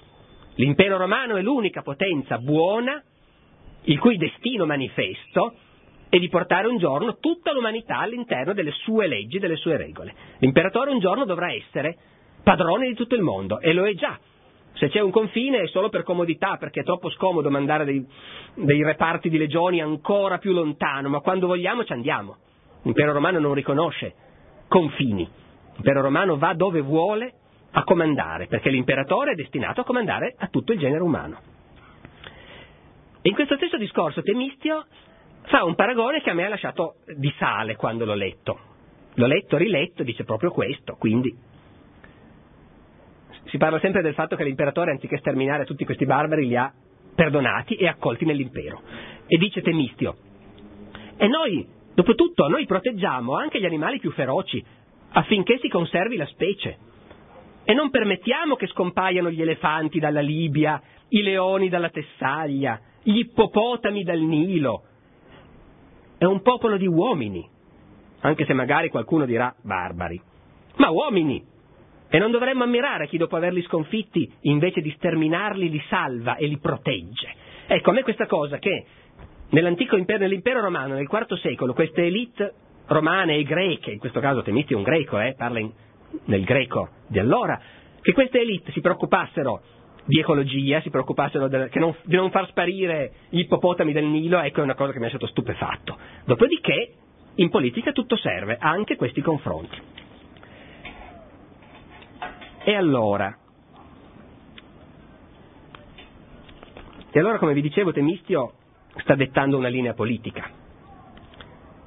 L'impero 0.55 0.97
romano 0.97 1.37
è 1.37 1.43
l'unica 1.43 1.83
potenza 1.83 2.39
buona, 2.39 3.03
il 3.85 3.99
cui 3.99 4.17
destino 4.17 4.65
manifesto 4.65 5.57
è 6.09 6.19
di 6.19 6.29
portare 6.29 6.69
un 6.69 6.79
giorno 6.79 7.17
tutta 7.19 7.53
l'umanità 7.53 7.99
all'interno 7.99 8.53
delle 8.53 8.71
sue 8.71 9.09
leggi, 9.09 9.41
delle 9.41 9.57
sue 9.57 9.77
regole. 9.77 10.15
L'imperatore 10.39 10.93
un 10.93 11.01
giorno 11.01 11.25
dovrà 11.25 11.53
essere 11.53 11.97
padrone 12.45 12.87
di 12.87 12.95
tutto 12.95 13.15
il 13.17 13.23
mondo 13.23 13.59
e 13.59 13.73
lo 13.73 13.87
è 13.87 13.95
già, 13.95 14.19
se 14.75 14.89
c'è 14.89 15.01
un 15.01 15.11
confine 15.11 15.63
è 15.63 15.67
solo 15.69 15.89
per 15.89 16.03
comodità, 16.03 16.57
perché 16.59 16.81
è 16.81 16.85
troppo 16.85 17.11
scomodo 17.11 17.51
mandare 17.51 17.85
dei, 17.85 18.05
dei 18.55 18.83
reparti 18.83 19.29
di 19.29 19.39
legioni 19.39 19.81
ancora 19.81 20.39
più 20.39 20.53
lontano, 20.53 21.09
ma 21.09 21.21
quando 21.21 21.47
vogliamo 21.47 21.85
ci 21.85 21.93
andiamo. 21.93 22.37
L'impero 22.83 23.13
romano 23.13 23.39
non 23.39 23.55
riconosce 23.55 24.15
confini. 24.69 25.29
L'impero 25.75 26.01
romano 26.01 26.37
va 26.37 26.55
dove 26.55 26.81
vuole 26.81 27.35
a 27.73 27.85
comandare, 27.85 28.47
perché 28.47 28.71
l'imperatore 28.71 29.33
è 29.33 29.35
destinato 29.35 29.83
a 29.83 29.85
comandare 29.85 30.35
a 30.37 30.49
tutto 30.49 30.73
il 30.73 30.79
genere 30.79 31.03
umano. 31.03 31.39
E 33.23 33.29
in 33.29 33.35
questo 33.35 33.57
stesso 33.57 33.77
discorso 33.77 34.23
Temistio 34.23 34.87
fa 35.43 35.65
un 35.65 35.75
paragone 35.75 36.21
che 36.23 36.31
a 36.31 36.35
me 36.35 36.47
ha 36.47 36.49
lasciato 36.49 36.97
di 37.17 37.33
sale 37.39 37.77
quando 37.77 38.05
l'ho 38.05 38.15
letto. 38.15 38.59
L'ho 39.15 39.27
letto, 39.27 39.57
riletto, 39.57 40.03
dice 40.03 40.25
proprio 40.25 40.51
questo, 40.51 40.97
quindi 40.99 41.35
si 43.53 43.59
parla 43.59 43.79
sempre 43.81 44.01
del 44.01 44.15
fatto 44.15 44.35
che 44.35 44.45
l'imperatore, 44.45 44.93
anziché 44.93 45.19
sterminare 45.19 45.67
tutti 45.67 45.85
questi 45.85 46.07
barbari, 46.07 46.47
li 46.47 46.57
ha 46.57 46.73
perdonati 47.15 47.75
e 47.75 47.87
accolti 47.87 48.25
nell'impero. 48.25 48.81
E 49.27 49.37
dice 49.37 49.61
Temistio, 49.61 50.17
e 51.19 51.29
noi, 51.29 51.69
dopo 51.95 52.15
tutto, 52.15 52.49
noi 52.49 52.65
proteggiamo 52.65 53.37
anche 53.37 53.61
gli 53.61 53.67
animali 53.67 53.99
più 53.99 54.11
feroci 54.12 54.65
affinché 55.11 55.59
si 55.59 55.69
conservi 55.69 56.17
la 56.17 56.25
specie. 56.29 56.79
E 57.65 57.75
non 57.75 57.91
permettiamo 57.91 58.57
che 58.57 58.69
scompaiano 58.69 59.31
gli 59.31 59.43
elefanti 59.43 59.99
dalla 59.99 60.23
Libia, 60.23 60.81
i 61.09 61.21
leoni 61.21 61.69
dalla 61.69 61.91
Tessaglia, 61.91 62.81
gli 63.03 63.19
ippopotami 63.19 64.03
dal 64.03 64.21
Nilo. 64.21 64.85
è 66.17 66.25
un 66.25 66.41
popolo 66.41 66.79
di 66.79 66.87
uomini, 66.87 67.47
anche 68.21 68.47
se 68.47 68.55
magari 68.55 68.88
qualcuno 68.88 69.27
dirà 69.27 69.55
barbari, 69.61 70.19
ma 70.77 70.88
uomini. 70.88 71.51
E 72.14 72.18
non 72.18 72.31
dovremmo 72.31 72.62
ammirare 72.62 73.09
chi 73.09 73.16
dopo 73.16 73.37
averli 73.37 73.62
sconfitti, 73.62 74.31
invece 74.42 74.83
di 74.83 74.92
sterminarli, 74.98 75.70
li 75.70 75.83
salva 75.88 76.37
e 76.37 76.46
li 76.46 76.59
protegge. 76.59 77.33
Ecco, 77.66 77.88
a 77.88 77.94
me 77.94 78.03
questa 78.03 78.27
cosa 78.27 78.59
che 78.59 78.85
nell'antico 79.48 79.96
impero, 79.96 80.18
nell'impero 80.18 80.61
romano, 80.61 80.92
nel 80.92 81.09
IV 81.11 81.38
secolo, 81.38 81.72
queste 81.72 82.03
elite 82.03 82.53
romane 82.88 83.37
e 83.37 83.44
greche, 83.44 83.92
in 83.92 83.98
questo 83.98 84.20
caso 84.20 84.42
Temisti 84.42 84.75
è 84.75 84.77
un 84.77 84.83
greco, 84.83 85.18
eh, 85.18 85.35
parla 85.35 85.61
in, 85.61 85.72
nel 86.27 86.44
greco 86.44 86.90
di 87.09 87.18
allora, 87.18 87.59
che 88.03 88.12
queste 88.12 88.40
elite 88.40 88.72
si 88.72 88.83
preoccupassero 88.83 89.62
di 90.05 90.20
ecologia, 90.20 90.83
si 90.83 90.90
preoccupassero 90.90 91.48
del, 91.48 91.70
non, 91.77 91.96
di 92.05 92.16
non 92.16 92.31
far 92.31 92.46
sparire 92.48 93.12
gli 93.31 93.38
ippopotami 93.38 93.94
del 93.94 94.05
Nilo, 94.05 94.38
ecco 94.38 94.61
è 94.61 94.64
una 94.64 94.75
cosa 94.75 94.92
che 94.92 94.98
mi 94.98 95.05
ha 95.05 95.07
lasciato 95.07 95.29
stupefatto. 95.29 95.96
Dopodiché, 96.27 96.92
in 97.37 97.48
politica 97.48 97.92
tutto 97.92 98.16
serve, 98.16 98.59
anche 98.61 98.96
questi 98.96 99.22
confronti. 99.22 99.92
E 102.64 102.75
allora? 102.75 103.37
E 107.11 107.18
allora, 107.18 107.38
come 107.38 107.55
vi 107.55 107.61
dicevo, 107.61 107.92
Temistio 107.92 108.53
sta 108.96 109.14
dettando 109.14 109.59
una 109.59 109.68
linea 109.68 109.94
politica. 109.94 110.48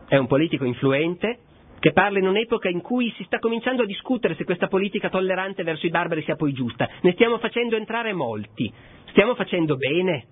È 0.07 0.17
un 0.17 0.27
politico 0.27 0.65
influente 0.65 1.39
che 1.79 1.93
parla 1.93 2.19
in 2.19 2.27
un'epoca 2.27 2.67
in 2.67 2.81
cui 2.81 3.11
si 3.15 3.23
sta 3.23 3.39
cominciando 3.39 3.83
a 3.83 3.85
discutere 3.85 4.35
se 4.35 4.43
questa 4.43 4.67
politica 4.67 5.09
tollerante 5.09 5.63
verso 5.63 5.85
i 5.85 5.89
barbari 5.89 6.23
sia 6.23 6.35
poi 6.35 6.51
giusta. 6.51 6.89
Ne 7.01 7.13
stiamo 7.13 7.37
facendo 7.37 7.75
entrare 7.75 8.13
molti. 8.13 8.71
Stiamo 9.09 9.35
facendo 9.35 9.77
bene? 9.77 10.27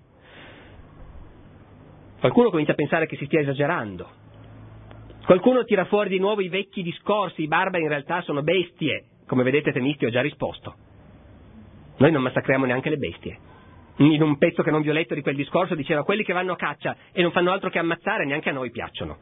Qualcuno 2.20 2.50
comincia 2.50 2.72
a 2.72 2.76
pensare 2.76 3.06
che 3.06 3.16
si 3.16 3.26
stia 3.26 3.40
esagerando. 3.40 4.08
Qualcuno 5.24 5.64
tira 5.64 5.86
fuori 5.86 6.10
di 6.10 6.18
nuovo 6.18 6.40
i 6.40 6.48
vecchi 6.48 6.82
discorsi, 6.82 7.42
i 7.42 7.48
barbari 7.48 7.84
in 7.84 7.88
realtà 7.88 8.20
sono 8.22 8.42
bestie. 8.42 9.06
Come 9.26 9.42
vedete 9.42 9.72
Temisti 9.72 10.04
ho 10.04 10.10
già 10.10 10.20
risposto. 10.20 10.74
Noi 11.96 12.10
non 12.10 12.22
massacriamo 12.22 12.66
neanche 12.66 12.90
le 12.90 12.96
bestie. 12.96 13.38
In 13.96 14.22
un 14.22 14.38
pezzo 14.38 14.62
che 14.62 14.72
non 14.72 14.82
vi 14.82 14.90
ho 14.90 14.92
letto 14.92 15.14
di 15.14 15.22
quel 15.22 15.36
discorso 15.36 15.74
diceva 15.74 16.02
quelli 16.02 16.24
che 16.24 16.32
vanno 16.32 16.52
a 16.52 16.56
caccia 16.56 16.96
e 17.12 17.22
non 17.22 17.30
fanno 17.30 17.52
altro 17.52 17.70
che 17.70 17.78
ammazzare 17.78 18.24
neanche 18.26 18.50
a 18.50 18.52
noi 18.52 18.70
piacciono. 18.70 19.18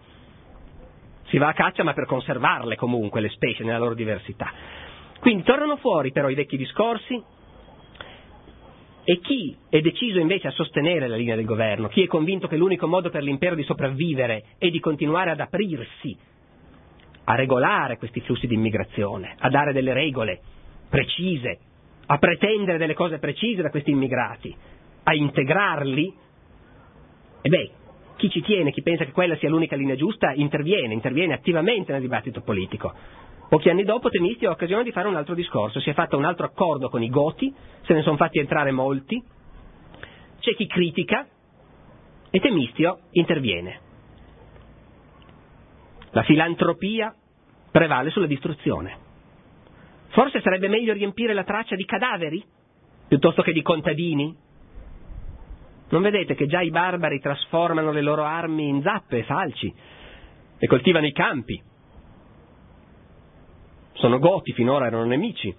Si 1.27 1.37
va 1.37 1.49
a 1.49 1.53
caccia 1.53 1.83
ma 1.83 1.93
per 1.93 2.07
conservarle 2.07 2.77
comunque 2.77 3.21
le 3.21 3.29
specie 3.29 3.65
nella 3.65 3.79
loro 3.79 3.95
diversità. 3.95 4.51
Quindi 5.21 5.43
tornano 5.43 5.77
fuori 5.77 6.11
però 6.11 6.31
i 6.31 6.35
vecchi 6.35 6.57
discorsi 6.57 7.23
e 9.05 9.19
chi 9.21 9.57
è 9.69 9.81
deciso 9.81 10.19
invece 10.19 10.49
a 10.49 10.53
sostenere 10.53 11.09
la 11.09 11.17
linea 11.17 11.37
del 11.37 11.45
governo, 11.45 11.89
chi 11.89 12.03
è 12.03 12.07
convinto 12.07 12.49
che 12.49 12.57
l'unico 12.57 12.87
modo 12.87 13.11
per 13.11 13.23
l'impero 13.23 13.55
di 13.55 13.65
sopravvivere 13.65 14.45
è 14.59 14.69
di 14.69 14.81
continuare 14.81 15.31
ad 15.31 15.41
aprirsi, 15.41 16.17
a 17.25 17.35
regolare 17.35 17.99
questi 17.99 18.21
flussi 18.21 18.47
di 18.47 18.55
immigrazione, 18.55 19.35
a 19.39 19.49
dare 19.49 19.73
delle 19.73 19.93
regole 19.93 20.41
precise, 20.89 21.59
a 22.07 22.19
pretendere 22.19 22.79
delle 22.79 22.95
cose 22.95 23.19
precise 23.19 23.63
da 23.63 23.71
questi 23.71 23.91
immigrati, 23.91 24.55
a 25.05 25.15
integrarli, 25.15 26.15
e 27.43 27.49
beh, 27.49 27.71
chi 28.17 28.31
ci 28.31 28.41
tiene, 28.43 28.71
chi 28.71 28.83
pensa 28.83 29.05
che 29.05 29.13
quella 29.13 29.37
sia 29.37 29.49
l'unica 29.49 29.77
linea 29.77 29.97
giusta, 29.97 30.33
interviene, 30.33 30.95
interviene 30.95 31.35
attivamente 31.35 31.93
nel 31.93 32.01
dibattito 32.01 32.41
politico. 32.41 32.93
Pochi 33.49 33.69
anni 33.69 33.85
dopo 33.85 34.09
Temistio 34.09 34.49
ha 34.49 34.53
occasione 34.53 34.83
di 34.83 34.93
fare 34.93 35.09
un 35.09 35.17
altro 35.17 35.35
discorso, 35.35 35.81
si 35.81 35.91
è 35.91 35.93
fatto 35.93 36.17
un 36.17 36.25
altro 36.25 36.47
accordo 36.47 36.89
con 36.89 37.03
i 37.03 37.11
Goti, 37.11 37.53
se 37.83 37.95
ne 37.95 38.03
sono 38.03 38.17
fatti 38.17 38.39
entrare 38.39 38.71
molti, 38.71 39.23
c'è 40.39 40.55
chi 40.55 40.67
critica 40.67 41.27
e 42.31 42.41
Temistio 42.41 43.01
interviene. 43.11 43.82
La 46.13 46.23
filantropia 46.23 47.15
prevale 47.71 48.11
sulla 48.11 48.27
distruzione. 48.27 49.11
Forse 50.09 50.41
sarebbe 50.41 50.69
meglio 50.69 50.93
riempire 50.93 51.33
la 51.33 51.45
traccia 51.45 51.75
di 51.75 51.85
cadaveri 51.85 52.45
piuttosto 53.09 53.43
che 53.43 53.53
di 53.53 53.63
contadini, 53.63 54.35
non 55.91 56.01
vedete 56.01 56.35
che 56.35 56.47
già 56.47 56.63
i 56.63 56.71
barbari 56.71 57.21
trasformano 57.21 57.93
le 57.93 58.01
loro 58.01 58.25
armi 58.25 58.69
in 58.69 58.81
zappe 58.81 59.19
e 59.19 59.25
falci 59.25 59.73
e 60.59 60.67
coltivano 60.67 61.05
i 61.05 61.13
campi? 61.13 61.63
Sono 63.93 64.19
goti, 64.19 64.53
finora 64.53 64.87
erano 64.87 65.05
nemici. 65.05 65.55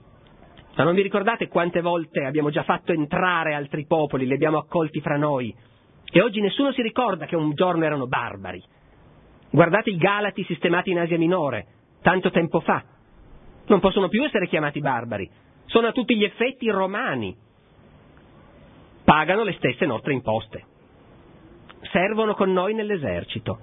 Ma 0.76 0.84
non 0.84 0.96
vi 0.96 1.04
ricordate 1.04 1.48
quante 1.48 1.82
volte 1.82 2.26
abbiamo 2.26 2.50
già 2.50 2.64
fatto 2.64 2.92
entrare 2.92 3.54
altri 3.54 3.86
popoli, 3.86 4.26
li 4.26 4.34
abbiamo 4.34 4.58
accolti 4.58 5.02
fra 5.02 5.18
noi? 5.18 5.56
E 6.12 6.22
oggi 6.22 6.42
nessuno 6.42 6.72
si 6.72 6.82
ricorda 6.82 7.28
che 7.28 7.36
un 7.36 7.54
giorno 7.54 7.86
erano 7.86 8.08
barbari. 8.08 8.64
Guardate 9.54 9.92
i 9.92 9.98
Galati 9.98 10.44
sistemati 10.46 10.90
in 10.90 10.98
Asia 10.98 11.16
Minore, 11.16 11.68
tanto 12.02 12.32
tempo 12.32 12.60
fa. 12.62 12.84
Non 13.68 13.80
possono 13.80 14.08
più 14.08 14.24
essere 14.24 14.48
chiamati 14.48 14.80
barbari. 14.80 15.30
Sono 15.66 15.86
a 15.86 15.92
tutti 15.92 16.18
gli 16.18 16.24
effetti 16.24 16.68
romani 16.72 17.38
pagano 19.04 19.44
le 19.44 19.54
stesse 19.54 19.86
nostre 19.86 20.14
imposte, 20.14 20.66
servono 21.92 22.34
con 22.34 22.52
noi 22.52 22.74
nell'esercito, 22.74 23.60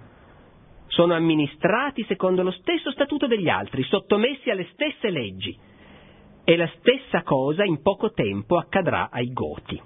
sono 0.87 1.15
amministrati 1.15 2.05
secondo 2.05 2.45
lo 2.45 2.53
stesso 2.53 2.93
statuto 2.93 3.27
degli 3.27 3.49
altri, 3.49 3.83
sottomessi 3.83 4.49
alle 4.49 4.69
stesse 4.71 5.11
leggi. 5.11 5.59
E 6.45 6.57
la 6.57 6.71
stessa 6.79 7.23
cosa 7.23 7.65
in 7.65 7.83
poco 7.83 8.13
tempo 8.13 8.59
accadrà 8.59 9.09
ai 9.11 9.33
Goti. 9.33 9.83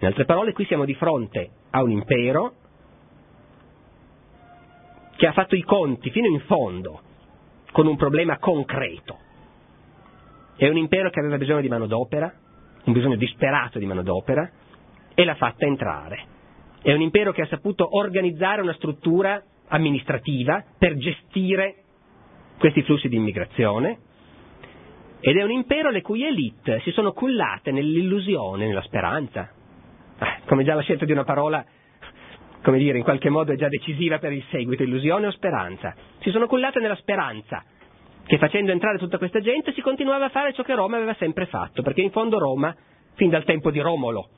In 0.00 0.06
altre 0.06 0.26
parole, 0.26 0.52
qui 0.52 0.66
siamo 0.66 0.84
di 0.84 0.94
fronte 0.94 1.50
a 1.70 1.82
un 1.82 1.90
impero 1.90 2.52
che 5.16 5.26
ha 5.26 5.32
fatto 5.32 5.54
i 5.54 5.62
conti 5.62 6.10
fino 6.10 6.26
in 6.26 6.40
fondo 6.40 7.00
con 7.72 7.86
un 7.86 7.96
problema 7.96 8.38
concreto. 8.38 9.18
È 10.56 10.68
un 10.68 10.76
impero 10.76 11.10
che 11.10 11.20
aveva 11.20 11.36
bisogno 11.36 11.60
di 11.60 11.68
manodopera, 11.68 12.32
un 12.84 12.92
bisogno 12.92 13.16
disperato 13.16 13.78
di 13.78 13.86
manodopera, 13.86 14.50
e 15.14 15.24
l'ha 15.24 15.34
fatta 15.34 15.66
entrare. 15.66 16.34
È 16.80 16.92
un 16.92 17.00
impero 17.00 17.32
che 17.32 17.42
ha 17.42 17.46
saputo 17.46 17.96
organizzare 17.96 18.62
una 18.62 18.74
struttura 18.74 19.42
amministrativa 19.68 20.64
per 20.78 20.96
gestire 20.96 21.82
questi 22.58 22.82
flussi 22.82 23.08
di 23.08 23.16
immigrazione 23.16 23.98
ed 25.20 25.36
è 25.36 25.42
un 25.42 25.50
impero 25.50 25.90
le 25.90 26.02
cui 26.02 26.24
elite 26.24 26.80
si 26.80 26.90
sono 26.92 27.12
cullate 27.12 27.72
nell'illusione, 27.72 28.66
nella 28.66 28.82
speranza. 28.82 29.50
Eh, 30.18 30.40
come 30.46 30.64
già 30.64 30.74
la 30.74 30.82
scelta 30.82 31.04
di 31.04 31.12
una 31.12 31.24
parola, 31.24 31.64
come 32.66 32.78
dire, 32.78 32.98
in 32.98 33.04
qualche 33.04 33.30
modo 33.30 33.52
è 33.52 33.56
già 33.56 33.68
decisiva 33.68 34.18
per 34.18 34.32
il 34.32 34.42
seguito, 34.50 34.82
illusione 34.82 35.28
o 35.28 35.30
speranza. 35.30 35.94
Si 36.18 36.30
sono 36.30 36.48
cullate 36.48 36.80
nella 36.80 36.96
speranza 36.96 37.62
che 38.26 38.38
facendo 38.38 38.72
entrare 38.72 38.98
tutta 38.98 39.18
questa 39.18 39.38
gente 39.38 39.72
si 39.72 39.80
continuava 39.80 40.24
a 40.24 40.28
fare 40.30 40.52
ciò 40.52 40.64
che 40.64 40.74
Roma 40.74 40.96
aveva 40.96 41.14
sempre 41.14 41.46
fatto, 41.46 41.82
perché 41.82 42.00
in 42.00 42.10
fondo 42.10 42.40
Roma, 42.40 42.74
fin 43.14 43.30
dal 43.30 43.44
tempo 43.44 43.70
di 43.70 43.78
Romolo, 43.78 44.30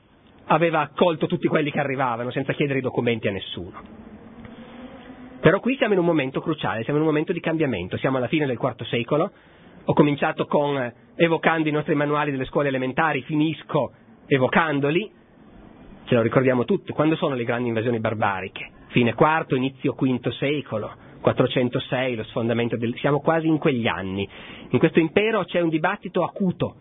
aveva 0.45 0.81
accolto 0.81 1.25
tutti 1.25 1.47
quelli 1.47 1.71
che 1.71 1.79
arrivavano 1.79 2.29
senza 2.29 2.53
chiedere 2.53 2.77
i 2.77 2.83
documenti 2.83 3.27
a 3.27 3.31
nessuno. 3.31 3.81
Però 5.39 5.59
qui 5.59 5.75
siamo 5.77 5.93
in 5.93 5.99
un 5.99 6.05
momento 6.05 6.39
cruciale, 6.39 6.83
siamo 6.83 6.99
in 6.99 7.05
un 7.05 7.09
momento 7.09 7.33
di 7.33 7.39
cambiamento, 7.39 7.97
siamo 7.97 8.17
alla 8.17 8.27
fine 8.27 8.45
del 8.45 8.59
IV 8.61 8.83
secolo, 8.83 9.31
ho 9.85 9.93
cominciato 9.93 10.45
con, 10.45 10.93
evocando 11.15 11.67
i 11.67 11.71
nostri 11.71 11.95
manuali 11.95 12.29
delle 12.29 12.45
scuole 12.45 12.67
elementari, 12.67 13.23
finisco 13.23 13.91
evocandoli, 14.27 15.17
ce 16.09 16.15
lo 16.15 16.23
ricordiamo 16.23 16.65
tutti, 16.65 16.91
quando 16.91 17.15
sono 17.15 17.35
le 17.35 17.43
grandi 17.43 17.67
invasioni 17.67 17.99
barbariche? 17.99 18.71
Fine 18.87 19.13
IV, 19.15 19.55
inizio 19.55 19.93
V 19.93 20.29
secolo, 20.31 20.91
406, 21.21 22.15
lo 22.15 22.23
sfondamento 22.23 22.77
del... 22.77 22.97
siamo 22.97 23.19
quasi 23.19 23.45
in 23.45 23.59
quegli 23.59 23.85
anni. 23.85 24.27
In 24.69 24.79
questo 24.79 24.99
impero 24.99 25.43
c'è 25.43 25.59
un 25.59 25.69
dibattito 25.69 26.23
acuto. 26.23 26.77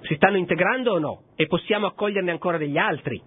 Si 0.00 0.14
stanno 0.14 0.38
integrando 0.38 0.92
o 0.92 0.98
no? 0.98 1.22
E 1.36 1.46
possiamo 1.46 1.86
accoglierne 1.86 2.30
ancora 2.30 2.56
degli 2.56 2.78
altri? 2.78 3.20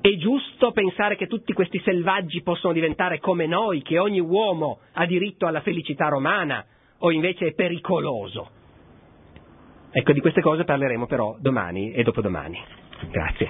È 0.00 0.16
giusto 0.16 0.70
pensare 0.70 1.16
che 1.16 1.26
tutti 1.26 1.52
questi 1.52 1.80
selvaggi 1.80 2.42
possono 2.42 2.72
diventare 2.72 3.18
come 3.18 3.48
noi, 3.48 3.82
che 3.82 3.98
ogni 3.98 4.20
uomo 4.20 4.78
ha 4.92 5.04
diritto 5.04 5.46
alla 5.46 5.62
felicità 5.62 6.06
romana, 6.06 6.64
o 6.98 7.10
invece 7.10 7.48
è 7.48 7.54
pericoloso? 7.54 8.62
Ecco, 9.96 10.12
di 10.12 10.18
queste 10.20 10.40
cose 10.40 10.64
parleremo 10.64 11.06
però 11.06 11.36
domani 11.38 11.92
e 11.92 12.02
dopodomani. 12.02 12.60
Grazie. 13.10 13.48